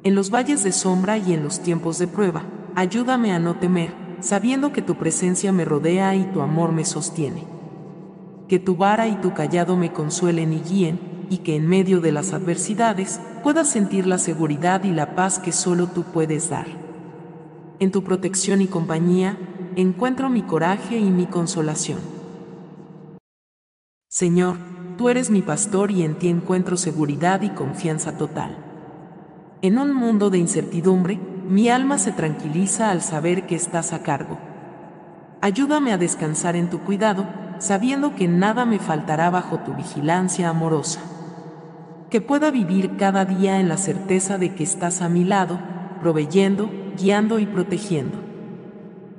En 0.04 0.16
los 0.16 0.30
valles 0.30 0.64
de 0.64 0.72
sombra 0.72 1.18
y 1.18 1.34
en 1.34 1.44
los 1.44 1.60
tiempos 1.60 1.98
de 1.98 2.08
prueba, 2.08 2.44
ayúdame 2.76 3.32
a 3.34 3.40
no 3.40 3.56
temer, 3.56 4.07
sabiendo 4.20 4.74
que 4.74 4.82
tu 4.82 4.96
presencia 4.96 5.52
me 5.52 5.66
rodea 5.66 6.16
y 6.16 6.24
tu 6.26 6.42
amor 6.42 6.72
me 6.72 6.86
sostiene. 6.86 7.46
Que 8.48 8.60
tu 8.60 8.76
vara 8.76 9.08
y 9.08 9.16
tu 9.16 9.34
callado 9.34 9.76
me 9.78 9.92
consuelen 9.92 10.54
y 10.54 10.62
guíen, 10.62 11.00
y 11.30 11.40
que 11.40 11.56
en 11.56 11.68
medio 11.68 12.00
de 12.00 12.12
las 12.12 12.34
adversidades 12.34 13.20
pueda 13.44 13.66
sentir 13.66 14.08
la 14.08 14.18
seguridad 14.18 14.84
y 14.84 14.92
la 14.92 15.16
paz 15.16 15.40
que 15.40 15.52
solo 15.52 15.88
tú 15.88 16.04
puedes 16.04 16.50
dar. 16.50 16.68
En 17.80 17.92
tu 17.92 18.04
protección 18.04 18.62
y 18.62 18.68
compañía, 18.68 19.38
encuentro 19.76 20.30
mi 20.30 20.42
coraje 20.42 20.98
y 20.98 21.10
mi 21.10 21.26
consolación. 21.26 22.00
Señor, 24.10 24.56
tú 24.98 25.10
eres 25.10 25.30
mi 25.30 25.42
pastor 25.42 25.92
y 25.92 26.04
en 26.04 26.16
ti 26.16 26.30
encuentro 26.30 26.78
seguridad 26.78 27.42
y 27.42 27.50
confianza 27.50 28.18
total. 28.18 28.58
En 29.62 29.78
un 29.78 29.94
mundo 29.94 30.30
de 30.30 30.38
incertidumbre, 30.38 31.20
mi 31.48 31.70
alma 31.70 31.98
se 31.98 32.12
tranquiliza 32.12 32.92
al 32.92 33.02
saber 33.02 33.46
que 33.46 33.56
estás 33.56 33.94
a 33.94 34.04
cargo. 34.04 34.38
Ayúdame 35.42 35.94
a 35.94 35.98
descansar 35.98 36.56
en 36.56 36.70
tu 36.70 36.80
cuidado, 36.80 37.26
sabiendo 37.60 38.16
que 38.16 38.28
nada 38.28 38.66
me 38.66 38.80
faltará 38.80 39.30
bajo 39.30 39.60
tu 39.60 39.74
vigilancia 39.74 40.50
amorosa. 40.50 41.00
Que 42.10 42.22
pueda 42.22 42.52
vivir 42.52 42.98
cada 42.98 43.24
día 43.24 43.60
en 43.60 43.70
la 43.70 43.78
certeza 43.78 44.38
de 44.38 44.56
que 44.56 44.64
estás 44.64 45.02
a 45.02 45.10
mi 45.10 45.24
lado, 45.24 45.60
proveyendo, 46.02 46.70
guiando 46.98 47.40
y 47.40 47.46
protegiendo. 47.46 48.18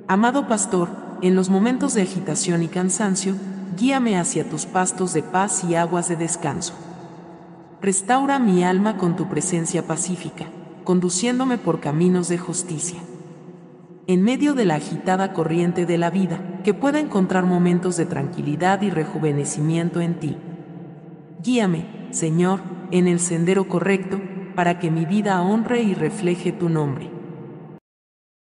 Amado 0.07 0.47
pastor, 0.47 0.89
en 1.21 1.35
los 1.35 1.49
momentos 1.49 1.93
de 1.93 2.03
agitación 2.03 2.61
y 2.63 2.67
cansancio, 2.67 3.35
guíame 3.77 4.17
hacia 4.17 4.47
tus 4.47 4.65
pastos 4.65 5.13
de 5.13 5.23
paz 5.23 5.63
y 5.63 5.75
aguas 5.75 6.09
de 6.09 6.15
descanso. 6.15 6.73
Restaura 7.81 8.39
mi 8.39 8.63
alma 8.63 8.97
con 8.97 9.15
tu 9.15 9.29
presencia 9.29 9.87
pacífica, 9.87 10.45
conduciéndome 10.83 11.57
por 11.57 11.79
caminos 11.79 12.27
de 12.29 12.37
justicia. 12.37 12.99
En 14.07 14.23
medio 14.23 14.53
de 14.53 14.65
la 14.65 14.75
agitada 14.75 15.33
corriente 15.33 15.85
de 15.85 15.97
la 15.97 16.09
vida, 16.09 16.61
que 16.63 16.73
pueda 16.73 16.99
encontrar 16.99 17.45
momentos 17.45 17.95
de 17.97 18.05
tranquilidad 18.05 18.81
y 18.81 18.89
rejuvenecimiento 18.89 20.01
en 20.01 20.19
ti. 20.19 20.37
Guíame, 21.43 22.07
Señor, 22.11 22.61
en 22.91 23.07
el 23.07 23.19
sendero 23.19 23.67
correcto, 23.67 24.19
para 24.55 24.79
que 24.79 24.91
mi 24.91 25.05
vida 25.05 25.41
honre 25.41 25.81
y 25.83 25.93
refleje 25.93 26.51
tu 26.51 26.69
nombre. 26.69 27.11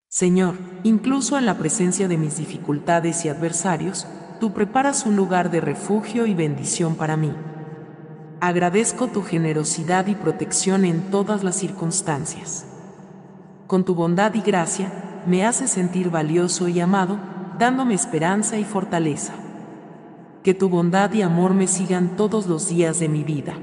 Señor, 0.08 0.56
incluso 0.82 1.38
en 1.38 1.46
la 1.46 1.56
presencia 1.56 2.06
de 2.06 2.18
mis 2.18 2.36
dificultades 2.36 3.24
y 3.24 3.28
adversarios, 3.28 4.06
tú 4.40 4.52
preparas 4.52 5.06
un 5.06 5.16
lugar 5.16 5.50
de 5.50 5.60
refugio 5.60 6.26
y 6.26 6.34
bendición 6.34 6.96
para 6.96 7.16
mí. 7.16 7.32
Agradezco 8.44 9.06
tu 9.06 9.22
generosidad 9.22 10.08
y 10.08 10.16
protección 10.16 10.84
en 10.84 11.12
todas 11.12 11.44
las 11.44 11.54
circunstancias. 11.54 12.66
Con 13.68 13.84
tu 13.84 13.94
bondad 13.94 14.34
y 14.34 14.40
gracia, 14.40 15.22
me 15.28 15.46
haces 15.46 15.70
sentir 15.70 16.10
valioso 16.10 16.66
y 16.66 16.80
amado, 16.80 17.20
dándome 17.60 17.94
esperanza 17.94 18.58
y 18.58 18.64
fortaleza. 18.64 19.32
Que 20.42 20.54
tu 20.54 20.68
bondad 20.68 21.12
y 21.12 21.22
amor 21.22 21.54
me 21.54 21.68
sigan 21.68 22.16
todos 22.16 22.48
los 22.48 22.68
días 22.68 22.98
de 22.98 23.08
mi 23.08 23.22
vida. 23.22 23.54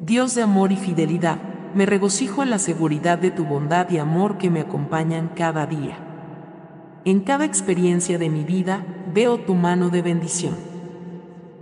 Dios 0.00 0.34
de 0.34 0.42
amor 0.42 0.72
y 0.72 0.76
fidelidad, 0.76 1.38
me 1.72 1.86
regocijo 1.86 2.42
en 2.42 2.50
la 2.50 2.58
seguridad 2.58 3.18
de 3.18 3.30
tu 3.30 3.44
bondad 3.44 3.88
y 3.90 3.98
amor 3.98 4.38
que 4.38 4.50
me 4.50 4.62
acompañan 4.62 5.30
cada 5.36 5.66
día. 5.66 5.98
En 7.04 7.20
cada 7.20 7.44
experiencia 7.44 8.18
de 8.18 8.28
mi 8.28 8.42
vida 8.42 8.84
veo 9.14 9.38
tu 9.38 9.54
mano 9.54 9.88
de 9.88 10.02
bendición. 10.02 10.67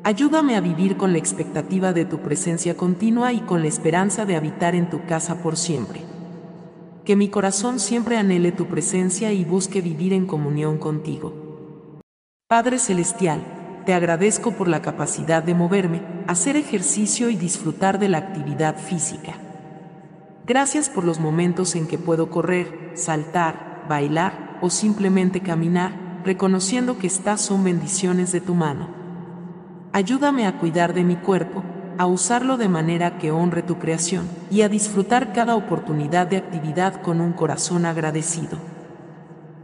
Ayúdame 0.06 0.54
a 0.54 0.60
vivir 0.60 0.96
con 0.96 1.10
la 1.10 1.18
expectativa 1.18 1.92
de 1.92 2.04
tu 2.04 2.20
presencia 2.20 2.76
continua 2.76 3.32
y 3.32 3.40
con 3.40 3.62
la 3.62 3.66
esperanza 3.66 4.24
de 4.24 4.36
habitar 4.36 4.76
en 4.76 4.88
tu 4.88 5.04
casa 5.04 5.42
por 5.42 5.56
siempre. 5.56 6.00
Que 7.04 7.16
mi 7.16 7.28
corazón 7.28 7.80
siempre 7.80 8.16
anhele 8.16 8.52
tu 8.52 8.66
presencia 8.66 9.32
y 9.32 9.44
busque 9.44 9.80
vivir 9.80 10.12
en 10.12 10.24
comunión 10.24 10.78
contigo. 10.78 11.98
Padre 12.46 12.78
Celestial, 12.78 13.82
te 13.84 13.94
agradezco 13.94 14.52
por 14.52 14.68
la 14.68 14.80
capacidad 14.80 15.42
de 15.42 15.54
moverme, 15.54 16.02
hacer 16.28 16.54
ejercicio 16.54 17.28
y 17.28 17.34
disfrutar 17.34 17.98
de 17.98 18.08
la 18.08 18.18
actividad 18.18 18.78
física. 18.78 19.34
Gracias 20.46 20.88
por 20.88 21.02
los 21.02 21.18
momentos 21.18 21.74
en 21.74 21.88
que 21.88 21.98
puedo 21.98 22.30
correr, 22.30 22.92
saltar, 22.94 23.84
bailar 23.88 24.60
o 24.62 24.70
simplemente 24.70 25.40
caminar, 25.40 26.20
reconociendo 26.24 26.96
que 26.96 27.08
estas 27.08 27.40
son 27.40 27.64
bendiciones 27.64 28.30
de 28.30 28.40
tu 28.40 28.54
mano. 28.54 29.05
Ayúdame 29.96 30.46
a 30.46 30.58
cuidar 30.58 30.92
de 30.92 31.04
mi 31.04 31.16
cuerpo, 31.16 31.64
a 31.96 32.04
usarlo 32.04 32.58
de 32.58 32.68
manera 32.68 33.16
que 33.16 33.30
honre 33.30 33.62
tu 33.62 33.78
creación 33.78 34.28
y 34.50 34.60
a 34.60 34.68
disfrutar 34.68 35.32
cada 35.32 35.56
oportunidad 35.56 36.26
de 36.26 36.36
actividad 36.36 37.00
con 37.00 37.22
un 37.22 37.32
corazón 37.32 37.86
agradecido. 37.86 38.58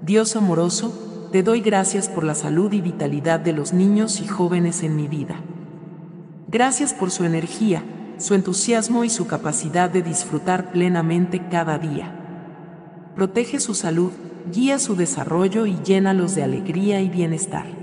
Dios 0.01 0.35
amoroso, 0.35 1.29
te 1.33 1.43
doy 1.43 1.61
gracias 1.61 2.09
por 2.09 2.25
la 2.25 2.35
salud 2.35 2.73
y 2.73 2.81
vitalidad 2.81 3.41
de 3.41 3.53
los 3.53 3.75
niños 3.75 4.23
y 4.23 4.27
jóvenes 4.27 4.83
en 4.83 4.97
mi 4.97 5.07
vida. 5.07 5.37
Gracias 6.49 6.95
por 6.95 7.11
su 7.11 7.27
energía, 7.27 7.83
su 8.17 8.33
entusiasmo 8.33 9.05
y 9.05 9.11
su 9.11 9.27
capacidad 9.27 9.91
de 9.91 10.01
disfrutar 10.01 10.73
plenamente 10.73 11.47
cada 11.51 11.77
día. 11.79 12.11
Protege 13.15 13.61
su 13.61 13.75
salud, 13.75 14.13
guía 14.51 14.79
su 14.79 14.97
desarrollo 14.97 15.67
y 15.67 15.77
llénalos 15.85 16.35
de 16.35 16.43
alegría 16.43 17.03
y 17.03 17.11
bienestar. 17.11 17.82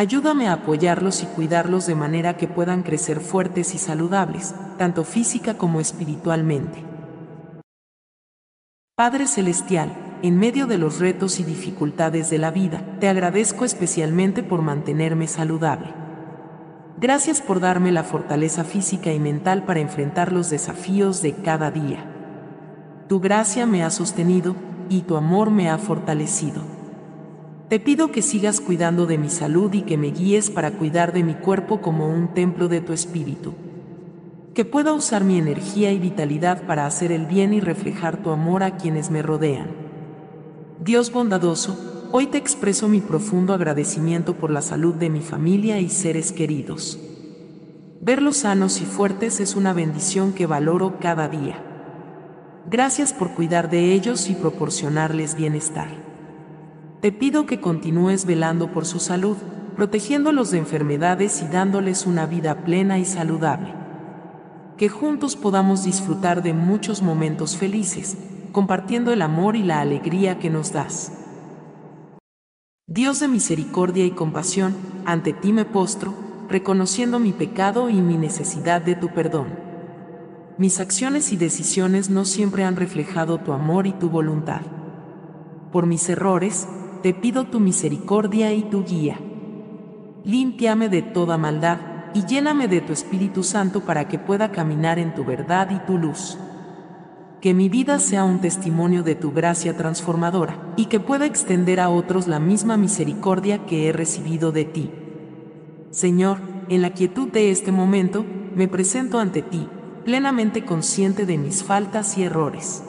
Ayúdame 0.00 0.48
a 0.48 0.54
apoyarlos 0.54 1.22
y 1.22 1.26
cuidarlos 1.26 1.84
de 1.84 1.94
manera 1.94 2.38
que 2.38 2.48
puedan 2.48 2.82
crecer 2.82 3.20
fuertes 3.20 3.74
y 3.74 3.78
saludables, 3.78 4.54
tanto 4.78 5.04
física 5.04 5.58
como 5.58 5.78
espiritualmente. 5.78 6.82
Padre 8.96 9.26
Celestial, 9.26 9.94
en 10.22 10.38
medio 10.38 10.66
de 10.66 10.78
los 10.78 11.00
retos 11.00 11.38
y 11.38 11.44
dificultades 11.44 12.30
de 12.30 12.38
la 12.38 12.50
vida, 12.50 12.82
te 12.98 13.10
agradezco 13.10 13.66
especialmente 13.66 14.42
por 14.42 14.62
mantenerme 14.62 15.26
saludable. 15.26 15.92
Gracias 16.98 17.42
por 17.42 17.60
darme 17.60 17.92
la 17.92 18.02
fortaleza 18.02 18.64
física 18.64 19.12
y 19.12 19.20
mental 19.20 19.66
para 19.66 19.80
enfrentar 19.80 20.32
los 20.32 20.48
desafíos 20.48 21.20
de 21.20 21.34
cada 21.34 21.70
día. 21.70 22.10
Tu 23.06 23.20
gracia 23.20 23.66
me 23.66 23.84
ha 23.84 23.90
sostenido 23.90 24.56
y 24.88 25.02
tu 25.02 25.18
amor 25.18 25.50
me 25.50 25.68
ha 25.68 25.76
fortalecido. 25.76 26.79
Te 27.70 27.78
pido 27.78 28.10
que 28.10 28.20
sigas 28.20 28.60
cuidando 28.60 29.06
de 29.06 29.16
mi 29.16 29.30
salud 29.30 29.72
y 29.72 29.82
que 29.82 29.96
me 29.96 30.10
guíes 30.10 30.50
para 30.50 30.72
cuidar 30.72 31.12
de 31.12 31.22
mi 31.22 31.34
cuerpo 31.34 31.80
como 31.80 32.10
un 32.10 32.34
templo 32.34 32.66
de 32.66 32.80
tu 32.80 32.92
espíritu. 32.92 33.54
Que 34.54 34.64
pueda 34.64 34.92
usar 34.92 35.22
mi 35.22 35.38
energía 35.38 35.92
y 35.92 36.00
vitalidad 36.00 36.66
para 36.66 36.84
hacer 36.84 37.12
el 37.12 37.26
bien 37.26 37.54
y 37.54 37.60
reflejar 37.60 38.24
tu 38.24 38.30
amor 38.30 38.64
a 38.64 38.76
quienes 38.76 39.12
me 39.12 39.22
rodean. 39.22 39.68
Dios 40.80 41.12
bondadoso, 41.12 42.08
Hoy 42.12 42.26
te 42.26 42.38
expreso 42.38 42.88
mi 42.88 43.00
profundo 43.00 43.54
agradecimiento 43.54 44.34
por 44.34 44.50
la 44.50 44.62
salud 44.62 44.96
de 44.96 45.08
mi 45.08 45.20
familia 45.20 45.78
y 45.78 45.88
seres 45.88 46.32
queridos. 46.32 46.98
Verlos 48.00 48.38
sanos 48.38 48.80
y 48.80 48.84
fuertes 48.84 49.38
es 49.38 49.54
una 49.54 49.72
bendición 49.72 50.32
que 50.32 50.46
valoro 50.46 50.98
cada 50.98 51.28
día. 51.28 51.62
Gracias 52.68 53.12
por 53.12 53.30
cuidar 53.36 53.70
de 53.70 53.92
ellos 53.92 54.28
y 54.28 54.34
proporcionarles 54.34 55.36
bienestar. 55.36 56.09
Te 57.00 57.12
pido 57.12 57.46
que 57.46 57.62
continúes 57.62 58.26
velando 58.26 58.72
por 58.72 58.84
su 58.84 58.98
salud, 58.98 59.38
protegiéndolos 59.74 60.50
de 60.50 60.58
enfermedades 60.58 61.40
y 61.40 61.48
dándoles 61.48 62.04
una 62.04 62.26
vida 62.26 62.62
plena 62.64 62.98
y 62.98 63.06
saludable. 63.06 63.72
Que 64.76 64.90
juntos 64.90 65.34
podamos 65.34 65.82
disfrutar 65.82 66.42
de 66.42 66.52
muchos 66.52 67.00
momentos 67.00 67.56
felices, 67.56 68.18
compartiendo 68.52 69.14
el 69.14 69.22
amor 69.22 69.56
y 69.56 69.62
la 69.62 69.80
alegría 69.80 70.38
que 70.38 70.50
nos 70.50 70.72
das. 70.72 71.12
Dios 72.86 73.20
de 73.20 73.28
misericordia 73.28 74.04
y 74.04 74.10
compasión, 74.10 74.76
ante 75.06 75.32
ti 75.32 75.54
me 75.54 75.64
postro, 75.64 76.12
reconociendo 76.50 77.18
mi 77.18 77.32
pecado 77.32 77.88
y 77.88 78.02
mi 78.02 78.18
necesidad 78.18 78.82
de 78.82 78.94
tu 78.94 79.08
perdón. 79.08 79.48
Mis 80.58 80.80
acciones 80.80 81.32
y 81.32 81.38
decisiones 81.38 82.10
no 82.10 82.26
siempre 82.26 82.64
han 82.64 82.76
reflejado 82.76 83.38
tu 83.38 83.54
amor 83.54 83.86
y 83.86 83.92
tu 83.92 84.10
voluntad. 84.10 84.60
Por 85.72 85.86
mis 85.86 86.06
errores, 86.10 86.68
te 87.02 87.14
pido 87.14 87.44
tu 87.44 87.60
misericordia 87.60 88.52
y 88.52 88.62
tu 88.62 88.84
guía. 88.84 89.18
Límpiame 90.24 90.88
de 90.88 91.02
toda 91.02 91.38
maldad 91.38 91.78
y 92.14 92.24
lléname 92.24 92.68
de 92.68 92.80
tu 92.80 92.92
Espíritu 92.92 93.42
Santo 93.42 93.80
para 93.80 94.08
que 94.08 94.18
pueda 94.18 94.52
caminar 94.52 94.98
en 94.98 95.14
tu 95.14 95.24
verdad 95.24 95.70
y 95.70 95.78
tu 95.86 95.98
luz 95.98 96.38
que 97.40 97.54
mi 97.54 97.70
vida 97.70 97.98
sea 97.98 98.24
un 98.24 98.40
testimonio 98.40 99.02
de 99.02 99.14
tu 99.14 99.32
gracia 99.32 99.76
transformadora, 99.76 100.72
y 100.76 100.86
que 100.86 101.00
pueda 101.00 101.26
extender 101.26 101.80
a 101.80 101.88
otros 101.88 102.28
la 102.28 102.38
misma 102.38 102.76
misericordia 102.76 103.64
que 103.64 103.88
he 103.88 103.92
recibido 103.92 104.52
de 104.52 104.64
ti. 104.64 104.90
Señor, 105.90 106.38
en 106.68 106.82
la 106.82 106.90
quietud 106.90 107.28
de 107.28 107.50
este 107.50 107.72
momento, 107.72 108.24
me 108.54 108.68
presento 108.68 109.18
ante 109.18 109.42
ti, 109.42 109.68
plenamente 110.04 110.64
consciente 110.64 111.24
de 111.24 111.38
mis 111.38 111.64
faltas 111.64 112.18
y 112.18 112.24
errores. 112.24 112.84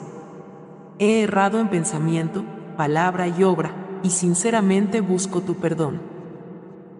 He 0.98 1.22
errado 1.22 1.58
en 1.58 1.68
pensamiento, 1.68 2.44
palabra 2.76 3.28
y 3.28 3.42
obra, 3.44 3.81
y 4.02 4.10
sinceramente 4.10 5.00
busco 5.00 5.40
tu 5.40 5.54
perdón. 5.54 6.00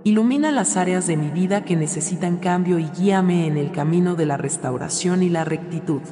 Ilumina 0.04 0.50
las 0.50 0.76
áreas 0.76 1.06
de 1.06 1.16
mi 1.16 1.30
vida 1.30 1.64
que 1.64 1.76
necesitan 1.76 2.38
cambio 2.38 2.78
y 2.78 2.88
guíame 2.88 3.46
en 3.46 3.56
el 3.56 3.70
camino 3.70 4.16
de 4.16 4.26
la 4.26 4.36
restauración 4.36 5.22
y 5.22 5.28
la 5.28 5.44
rectitud. 5.44 6.02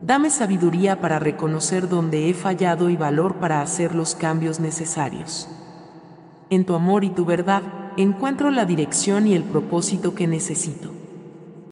Dame 0.00 0.30
sabiduría 0.30 1.00
para 1.00 1.18
reconocer 1.18 1.88
dónde 1.88 2.30
he 2.30 2.34
fallado 2.34 2.90
y 2.90 2.96
valor 2.96 3.36
para 3.36 3.60
hacer 3.60 3.94
los 3.94 4.14
cambios 4.14 4.60
necesarios. 4.60 5.48
En 6.48 6.64
tu 6.64 6.74
amor 6.74 7.02
y 7.02 7.10
tu 7.10 7.24
verdad, 7.24 7.62
encuentro 7.96 8.50
la 8.50 8.66
dirección 8.66 9.26
y 9.26 9.34
el 9.34 9.42
propósito 9.42 10.14
que 10.14 10.28
necesito. 10.28 10.92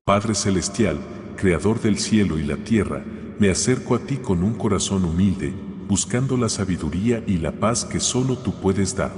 Padre 0.05 0.35
Celestial, 0.35 0.98
Creador 1.37 1.81
del 1.81 1.98
cielo 1.98 2.38
y 2.38 2.42
la 2.42 2.57
tierra, 2.57 3.05
me 3.38 3.50
acerco 3.50 3.94
a 3.94 4.00
ti 4.00 4.16
con 4.16 4.42
un 4.42 4.55
corazón 4.55 5.05
humilde, 5.05 5.53
buscando 5.88 6.36
la 6.36 6.48
sabiduría 6.48 7.22
y 7.26 7.38
la 7.38 7.52
paz 7.52 7.84
que 7.84 8.00
solo 8.00 8.36
tú 8.36 8.52
puedes 8.54 8.96
dar. 8.96 9.12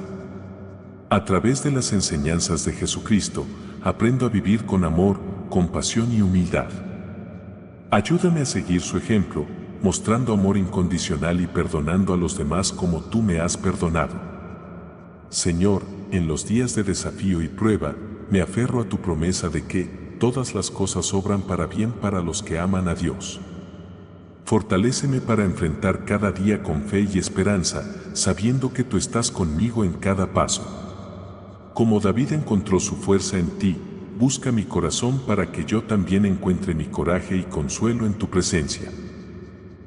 A 1.08 1.24
través 1.24 1.62
de 1.62 1.70
las 1.70 1.92
enseñanzas 1.92 2.64
de 2.64 2.72
Jesucristo, 2.72 3.46
aprendo 3.82 4.26
a 4.26 4.28
vivir 4.28 4.66
con 4.66 4.84
amor, 4.84 5.20
compasión 5.48 6.12
y 6.12 6.20
humildad. 6.20 6.68
Ayúdame 7.90 8.40
a 8.40 8.44
seguir 8.44 8.80
su 8.80 8.96
ejemplo, 8.96 9.46
mostrando 9.82 10.32
amor 10.32 10.56
incondicional 10.56 11.40
y 11.40 11.46
perdonando 11.46 12.12
a 12.12 12.16
los 12.16 12.36
demás 12.36 12.72
como 12.72 13.00
tú 13.00 13.22
me 13.22 13.38
has 13.38 13.56
perdonado. 13.56 14.14
Señor, 15.28 15.82
en 16.10 16.26
los 16.26 16.46
días 16.46 16.74
de 16.74 16.82
desafío 16.82 17.42
y 17.42 17.48
prueba, 17.48 17.94
me 18.30 18.40
aferro 18.40 18.80
a 18.80 18.88
tu 18.88 18.98
promesa 18.98 19.48
de 19.48 19.64
que 19.64 19.84
todas 20.18 20.54
las 20.54 20.70
cosas 20.70 21.14
obran 21.14 21.42
para 21.42 21.66
bien 21.66 21.92
para 21.92 22.20
los 22.20 22.42
que 22.42 22.58
aman 22.58 22.88
a 22.88 22.94
Dios. 22.94 23.40
Fortaléceme 24.46 25.20
para 25.20 25.44
enfrentar 25.44 26.04
cada 26.04 26.30
día 26.30 26.62
con 26.62 26.82
fe 26.82 27.04
y 27.12 27.18
esperanza, 27.18 27.82
sabiendo 28.12 28.72
que 28.72 28.84
tú 28.84 28.96
estás 28.96 29.32
conmigo 29.32 29.82
en 29.82 29.94
cada 29.94 30.32
paso. 30.32 31.72
Como 31.74 31.98
David 31.98 32.30
encontró 32.30 32.78
su 32.78 32.94
fuerza 32.94 33.40
en 33.40 33.58
ti, 33.58 33.76
busca 34.16 34.52
mi 34.52 34.62
corazón 34.62 35.20
para 35.26 35.50
que 35.50 35.64
yo 35.64 35.82
también 35.82 36.24
encuentre 36.24 36.76
mi 36.76 36.84
coraje 36.84 37.36
y 37.36 37.42
consuelo 37.42 38.06
en 38.06 38.14
tu 38.14 38.30
presencia. 38.30 38.88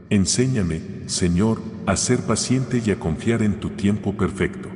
Enséñame, 0.09 0.81
Señor, 1.05 1.61
a 1.85 1.95
ser 1.95 2.19
paciente 2.23 2.83
y 2.85 2.91
a 2.91 2.99
confiar 2.99 3.41
en 3.43 3.61
tu 3.61 3.69
tiempo 3.69 4.17
perfecto. 4.17 4.67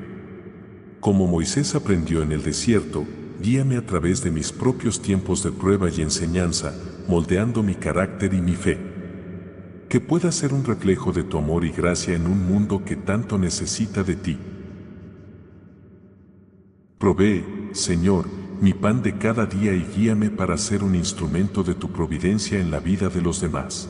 Como 1.01 1.27
Moisés 1.27 1.75
aprendió 1.75 2.23
en 2.23 2.31
el 2.31 2.41
desierto, 2.41 3.03
guíame 3.41 3.75
a 3.75 3.85
través 3.85 4.23
de 4.23 4.31
mis 4.31 4.53
propios 4.53 5.01
tiempos 5.01 5.43
de 5.43 5.51
prueba 5.51 5.89
y 5.89 6.01
enseñanza, 6.01 6.73
moldeando 7.09 7.63
mi 7.63 7.75
carácter 7.75 8.33
y 8.33 8.39
mi 8.39 8.53
fe. 8.53 8.92
Que 9.93 10.01
pueda 10.01 10.31
ser 10.31 10.55
un 10.55 10.65
reflejo 10.65 11.11
de 11.11 11.21
tu 11.21 11.37
amor 11.37 11.63
y 11.63 11.69
gracia 11.69 12.15
en 12.15 12.25
un 12.25 12.47
mundo 12.47 12.83
que 12.83 12.95
tanto 12.95 13.37
necesita 13.37 14.01
de 14.01 14.15
ti. 14.15 14.39
Provee, 16.97 17.45
Señor, 17.73 18.25
mi 18.59 18.73
pan 18.73 19.03
de 19.03 19.19
cada 19.19 19.45
día 19.45 19.71
y 19.75 19.85
guíame 19.95 20.31
para 20.31 20.57
ser 20.57 20.83
un 20.83 20.95
instrumento 20.95 21.61
de 21.61 21.75
tu 21.75 21.91
providencia 21.91 22.59
en 22.59 22.71
la 22.71 22.79
vida 22.79 23.07
de 23.07 23.21
los 23.21 23.39
demás. 23.39 23.87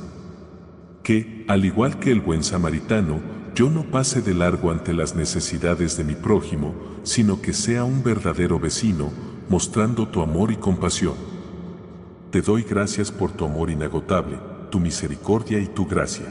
Que, 1.04 1.46
al 1.48 1.64
igual 1.64 2.00
que 2.00 2.12
el 2.12 2.20
buen 2.20 2.44
samaritano, 2.44 3.22
yo 3.56 3.70
no 3.70 3.90
pase 3.90 4.22
de 4.22 4.34
largo 4.34 4.72
ante 4.72 4.94
las 4.94 5.16
necesidades 5.16 5.96
de 5.96 6.04
mi 6.04 6.16
prójimo, 6.16 6.76
sino 7.04 7.42
que 7.42 7.54
sea 7.54 7.86
un 7.86 8.04
verdadero 8.04 8.60
vecino, 8.60 9.10
mostrando 9.48 10.10
tu 10.10 10.22
amor 10.22 10.52
y 10.52 10.58
compasión. 10.58 11.16
Te 12.30 12.42
doy 12.42 12.64
gracias 12.64 13.10
por 13.10 13.32
tu 13.32 13.46
amor 13.46 13.70
inagotable, 13.70 14.38
tu 14.74 14.80
misericordia 14.80 15.60
y 15.60 15.68
tu 15.68 15.86
gracia. 15.86 16.26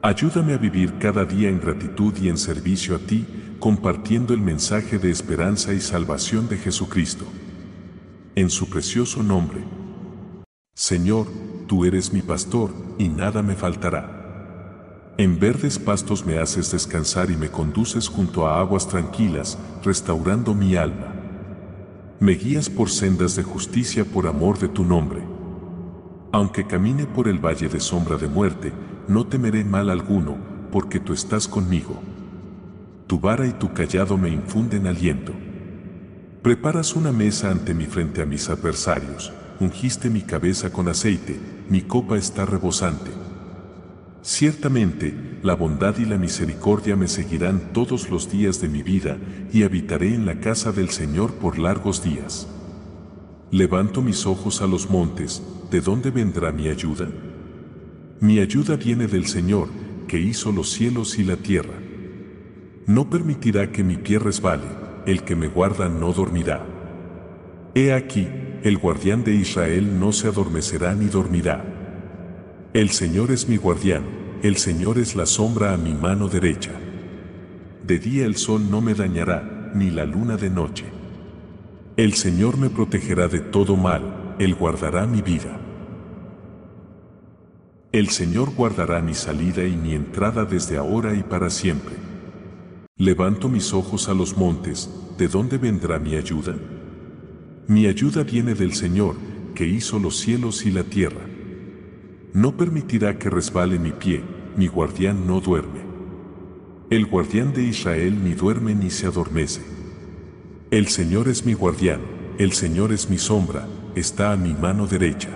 Ayúdame 0.00 0.54
a 0.54 0.56
vivir 0.56 0.94
cada 0.98 1.26
día 1.26 1.50
en 1.50 1.60
gratitud 1.60 2.14
y 2.16 2.30
en 2.30 2.38
servicio 2.38 2.96
a 2.96 2.98
ti, 2.98 3.26
compartiendo 3.58 4.32
el 4.32 4.40
mensaje 4.40 4.98
de 4.98 5.10
esperanza 5.10 5.74
y 5.74 5.82
salvación 5.82 6.48
de 6.48 6.56
Jesucristo. 6.56 7.26
En 8.36 8.48
su 8.48 8.70
precioso 8.70 9.22
nombre. 9.22 9.62
Señor, 10.74 11.26
tú 11.66 11.84
eres 11.84 12.10
mi 12.10 12.22
pastor, 12.22 12.70
y 12.96 13.10
nada 13.10 13.42
me 13.42 13.54
faltará. 13.54 15.12
En 15.18 15.38
verdes 15.38 15.78
pastos 15.78 16.24
me 16.24 16.38
haces 16.38 16.72
descansar 16.72 17.30
y 17.30 17.36
me 17.36 17.50
conduces 17.50 18.08
junto 18.08 18.46
a 18.46 18.60
aguas 18.60 18.88
tranquilas, 18.88 19.58
restaurando 19.84 20.54
mi 20.54 20.74
alma. 20.74 21.12
Me 22.18 22.32
guías 22.32 22.70
por 22.70 22.88
sendas 22.88 23.36
de 23.36 23.42
justicia 23.42 24.06
por 24.06 24.26
amor 24.26 24.58
de 24.58 24.68
tu 24.68 24.84
nombre. 24.84 25.35
Aunque 26.36 26.66
camine 26.66 27.06
por 27.06 27.28
el 27.28 27.38
valle 27.38 27.66
de 27.70 27.80
sombra 27.80 28.18
de 28.18 28.28
muerte, 28.28 28.70
no 29.08 29.26
temeré 29.26 29.64
mal 29.64 29.88
alguno, 29.88 30.36
porque 30.70 31.00
tú 31.00 31.14
estás 31.14 31.48
conmigo. 31.48 31.98
Tu 33.06 33.18
vara 33.18 33.46
y 33.46 33.54
tu 33.54 33.72
callado 33.72 34.18
me 34.18 34.28
infunden 34.28 34.86
aliento. 34.86 35.32
Preparas 36.42 36.94
una 36.94 37.10
mesa 37.10 37.50
ante 37.50 37.72
mi 37.72 37.86
frente 37.86 38.20
a 38.20 38.26
mis 38.26 38.50
adversarios, 38.50 39.32
ungiste 39.60 40.10
mi 40.10 40.20
cabeza 40.20 40.70
con 40.70 40.88
aceite, 40.88 41.40
mi 41.70 41.80
copa 41.80 42.18
está 42.18 42.44
rebosante. 42.44 43.12
Ciertamente, 44.20 45.38
la 45.42 45.54
bondad 45.54 45.96
y 45.96 46.04
la 46.04 46.18
misericordia 46.18 46.96
me 46.96 47.08
seguirán 47.08 47.72
todos 47.72 48.10
los 48.10 48.30
días 48.30 48.60
de 48.60 48.68
mi 48.68 48.82
vida, 48.82 49.16
y 49.54 49.62
habitaré 49.62 50.14
en 50.14 50.26
la 50.26 50.38
casa 50.38 50.70
del 50.70 50.90
Señor 50.90 51.32
por 51.36 51.58
largos 51.58 52.04
días. 52.04 52.46
Levanto 53.52 54.02
mis 54.02 54.26
ojos 54.26 54.60
a 54.60 54.66
los 54.66 54.90
montes, 54.90 55.40
¿de 55.70 55.80
dónde 55.80 56.10
vendrá 56.10 56.50
mi 56.50 56.66
ayuda? 56.66 57.08
Mi 58.18 58.40
ayuda 58.40 58.74
viene 58.74 59.06
del 59.06 59.26
Señor, 59.26 59.68
que 60.08 60.18
hizo 60.18 60.50
los 60.50 60.70
cielos 60.70 61.16
y 61.20 61.22
la 61.22 61.36
tierra. 61.36 61.74
No 62.86 63.08
permitirá 63.08 63.70
que 63.70 63.84
mi 63.84 63.98
pie 63.98 64.18
resbale, 64.18 64.66
el 65.06 65.22
que 65.22 65.36
me 65.36 65.46
guarda 65.46 65.88
no 65.88 66.12
dormirá. 66.12 66.66
He 67.76 67.92
aquí, 67.92 68.26
el 68.64 68.78
guardián 68.78 69.22
de 69.22 69.34
Israel 69.36 70.00
no 70.00 70.12
se 70.12 70.26
adormecerá 70.26 70.96
ni 70.96 71.06
dormirá. 71.06 71.64
El 72.72 72.90
Señor 72.90 73.30
es 73.30 73.48
mi 73.48 73.58
guardián, 73.58 74.02
el 74.42 74.56
Señor 74.56 74.98
es 74.98 75.14
la 75.14 75.24
sombra 75.24 75.72
a 75.72 75.76
mi 75.76 75.94
mano 75.94 76.28
derecha. 76.28 76.72
De 77.86 78.00
día 78.00 78.26
el 78.26 78.36
sol 78.36 78.68
no 78.68 78.80
me 78.80 78.94
dañará, 78.94 79.70
ni 79.72 79.90
la 79.90 80.04
luna 80.04 80.36
de 80.36 80.50
noche. 80.50 80.95
El 81.96 82.12
Señor 82.12 82.58
me 82.58 82.68
protegerá 82.68 83.26
de 83.26 83.40
todo 83.40 83.74
mal, 83.74 84.34
Él 84.38 84.54
guardará 84.54 85.06
mi 85.06 85.22
vida. 85.22 85.58
El 87.90 88.10
Señor 88.10 88.54
guardará 88.54 89.00
mi 89.00 89.14
salida 89.14 89.64
y 89.64 89.78
mi 89.78 89.94
entrada 89.94 90.44
desde 90.44 90.76
ahora 90.76 91.14
y 91.14 91.22
para 91.22 91.48
siempre. 91.48 91.94
Levanto 92.98 93.48
mis 93.48 93.72
ojos 93.72 94.10
a 94.10 94.14
los 94.14 94.36
montes, 94.36 94.90
¿de 95.16 95.26
dónde 95.26 95.56
vendrá 95.56 95.98
mi 95.98 96.16
ayuda? 96.16 96.54
Mi 97.66 97.86
ayuda 97.86 98.24
viene 98.24 98.52
del 98.52 98.74
Señor, 98.74 99.14
que 99.54 99.66
hizo 99.66 99.98
los 99.98 100.18
cielos 100.18 100.66
y 100.66 100.72
la 100.72 100.82
tierra. 100.82 101.24
No 102.34 102.58
permitirá 102.58 103.18
que 103.18 103.30
resbale 103.30 103.78
mi 103.78 103.92
pie, 103.92 104.22
mi 104.54 104.66
guardián 104.66 105.26
no 105.26 105.40
duerme. 105.40 105.80
El 106.90 107.06
guardián 107.06 107.54
de 107.54 107.62
Israel 107.62 108.22
ni 108.22 108.34
duerme 108.34 108.74
ni 108.74 108.90
se 108.90 109.06
adormece. 109.06 109.75
El 110.72 110.88
Señor 110.88 111.28
es 111.28 111.46
mi 111.46 111.52
guardián, 111.52 112.00
el 112.38 112.50
Señor 112.50 112.92
es 112.92 113.08
mi 113.08 113.18
sombra, 113.18 113.68
está 113.94 114.32
a 114.32 114.36
mi 114.36 114.52
mano 114.52 114.88
derecha. 114.88 115.28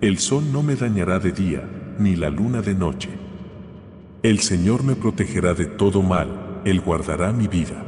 El 0.00 0.18
sol 0.18 0.50
no 0.50 0.62
me 0.62 0.76
dañará 0.76 1.18
de 1.18 1.30
día, 1.30 1.68
ni 1.98 2.16
la 2.16 2.30
luna 2.30 2.62
de 2.62 2.74
noche. 2.74 3.10
El 4.22 4.40
Señor 4.40 4.82
me 4.82 4.96
protegerá 4.96 5.52
de 5.52 5.66
todo 5.66 6.00
mal, 6.00 6.62
Él 6.64 6.80
guardará 6.80 7.34
mi 7.34 7.48
vida. 7.48 7.84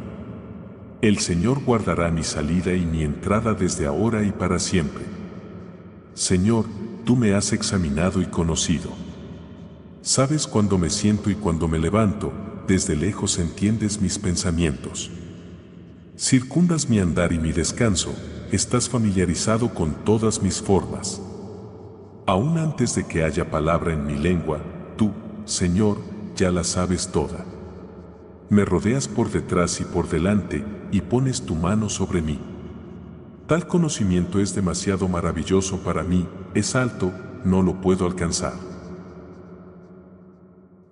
El 1.01 1.21
Señor 1.21 1.65
guardará 1.65 2.11
mi 2.11 2.23
salida 2.23 2.75
y 2.75 2.85
mi 2.85 3.03
entrada 3.03 3.55
desde 3.55 3.87
ahora 3.87 4.23
y 4.23 4.31
para 4.31 4.59
siempre. 4.59 5.05
Señor, 6.13 6.67
tú 7.07 7.17
me 7.17 7.33
has 7.33 7.55
examinado 7.55 8.21
y 8.21 8.27
conocido. 8.27 8.91
Sabes 10.03 10.47
cuando 10.47 10.77
me 10.77 10.91
siento 10.91 11.31
y 11.31 11.35
cuando 11.35 11.67
me 11.67 11.79
levanto, 11.79 12.31
desde 12.69 12.95
lejos 12.95 13.39
entiendes 13.39 14.03
mis 14.03 14.19
pensamientos. 14.19 15.11
Circundas 16.19 16.89
mi 16.89 16.99
andar 16.99 17.35
y 17.35 17.39
mi 17.39 17.53
descanso, 17.53 18.15
estás 18.51 18.89
familiarizado 18.89 19.75
con 19.75 19.93
todas 20.03 20.43
mis 20.43 20.63
formas. 20.63 21.21
Aún 22.25 22.57
antes 22.57 22.95
de 22.95 23.07
que 23.07 23.23
haya 23.23 23.51
palabra 23.51 23.93
en 23.93 24.07
mi 24.07 24.17
lengua, 24.17 24.61
tú, 24.97 25.13
Señor, 25.45 25.99
ya 26.35 26.51
la 26.51 26.65
sabes 26.65 27.09
toda. 27.13 27.45
Me 28.49 28.65
rodeas 28.65 29.09
por 29.09 29.31
detrás 29.31 29.79
y 29.83 29.85
por 29.85 30.09
delante, 30.09 30.65
y 30.91 31.03
pones 31.03 31.43
tu 31.43 31.55
mano 31.55 31.91
sobre 31.91 32.23
mí. 32.23 32.41
Tal 33.47 33.67
conocimiento 33.67 34.41
es 34.41 34.55
demasiado 34.55 35.09
maravilloso 35.09 35.81
para 35.85 36.03
mí, 36.03 36.27
es 36.55 36.75
alto, 36.77 37.13
no 37.45 37.61
lo 37.61 37.83
puedo 37.83 38.07
alcanzar. 38.07 38.55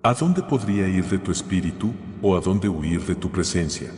¿A 0.03 0.13
dónde 0.13 0.43
podría 0.43 0.87
ir 0.87 1.05
de 1.05 1.17
tu 1.17 1.31
espíritu 1.31 1.95
o 2.21 2.37
a 2.37 2.41
dónde 2.41 2.69
huir 2.69 3.03
de 3.07 3.15
tu 3.15 3.31
presencia? 3.31 3.91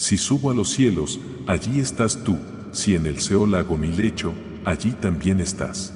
Si 0.00 0.16
subo 0.16 0.50
a 0.50 0.54
los 0.54 0.70
cielos, 0.70 1.20
allí 1.46 1.78
estás 1.78 2.24
tú, 2.24 2.38
si 2.72 2.94
en 2.94 3.04
el 3.04 3.20
Seol 3.20 3.54
hago 3.54 3.76
mi 3.76 3.88
lecho, 3.88 4.32
allí 4.64 4.92
también 4.92 5.40
estás. 5.40 5.92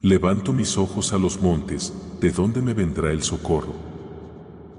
Levanto 0.00 0.54
mis 0.54 0.78
ojos 0.78 1.12
a 1.12 1.18
los 1.18 1.42
montes, 1.42 1.92
¿de 2.22 2.30
dónde 2.30 2.62
me 2.62 2.72
vendrá 2.72 3.12
el 3.12 3.22
socorro? 3.22 3.74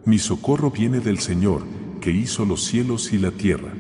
Mi 0.04 0.18
socorro 0.18 0.72
viene 0.72 1.00
del 1.00 1.20
Señor, 1.20 1.62
que 2.02 2.10
hizo 2.10 2.44
los 2.44 2.64
cielos 2.64 3.14
y 3.14 3.20
la 3.20 3.30
tierra. 3.30 3.72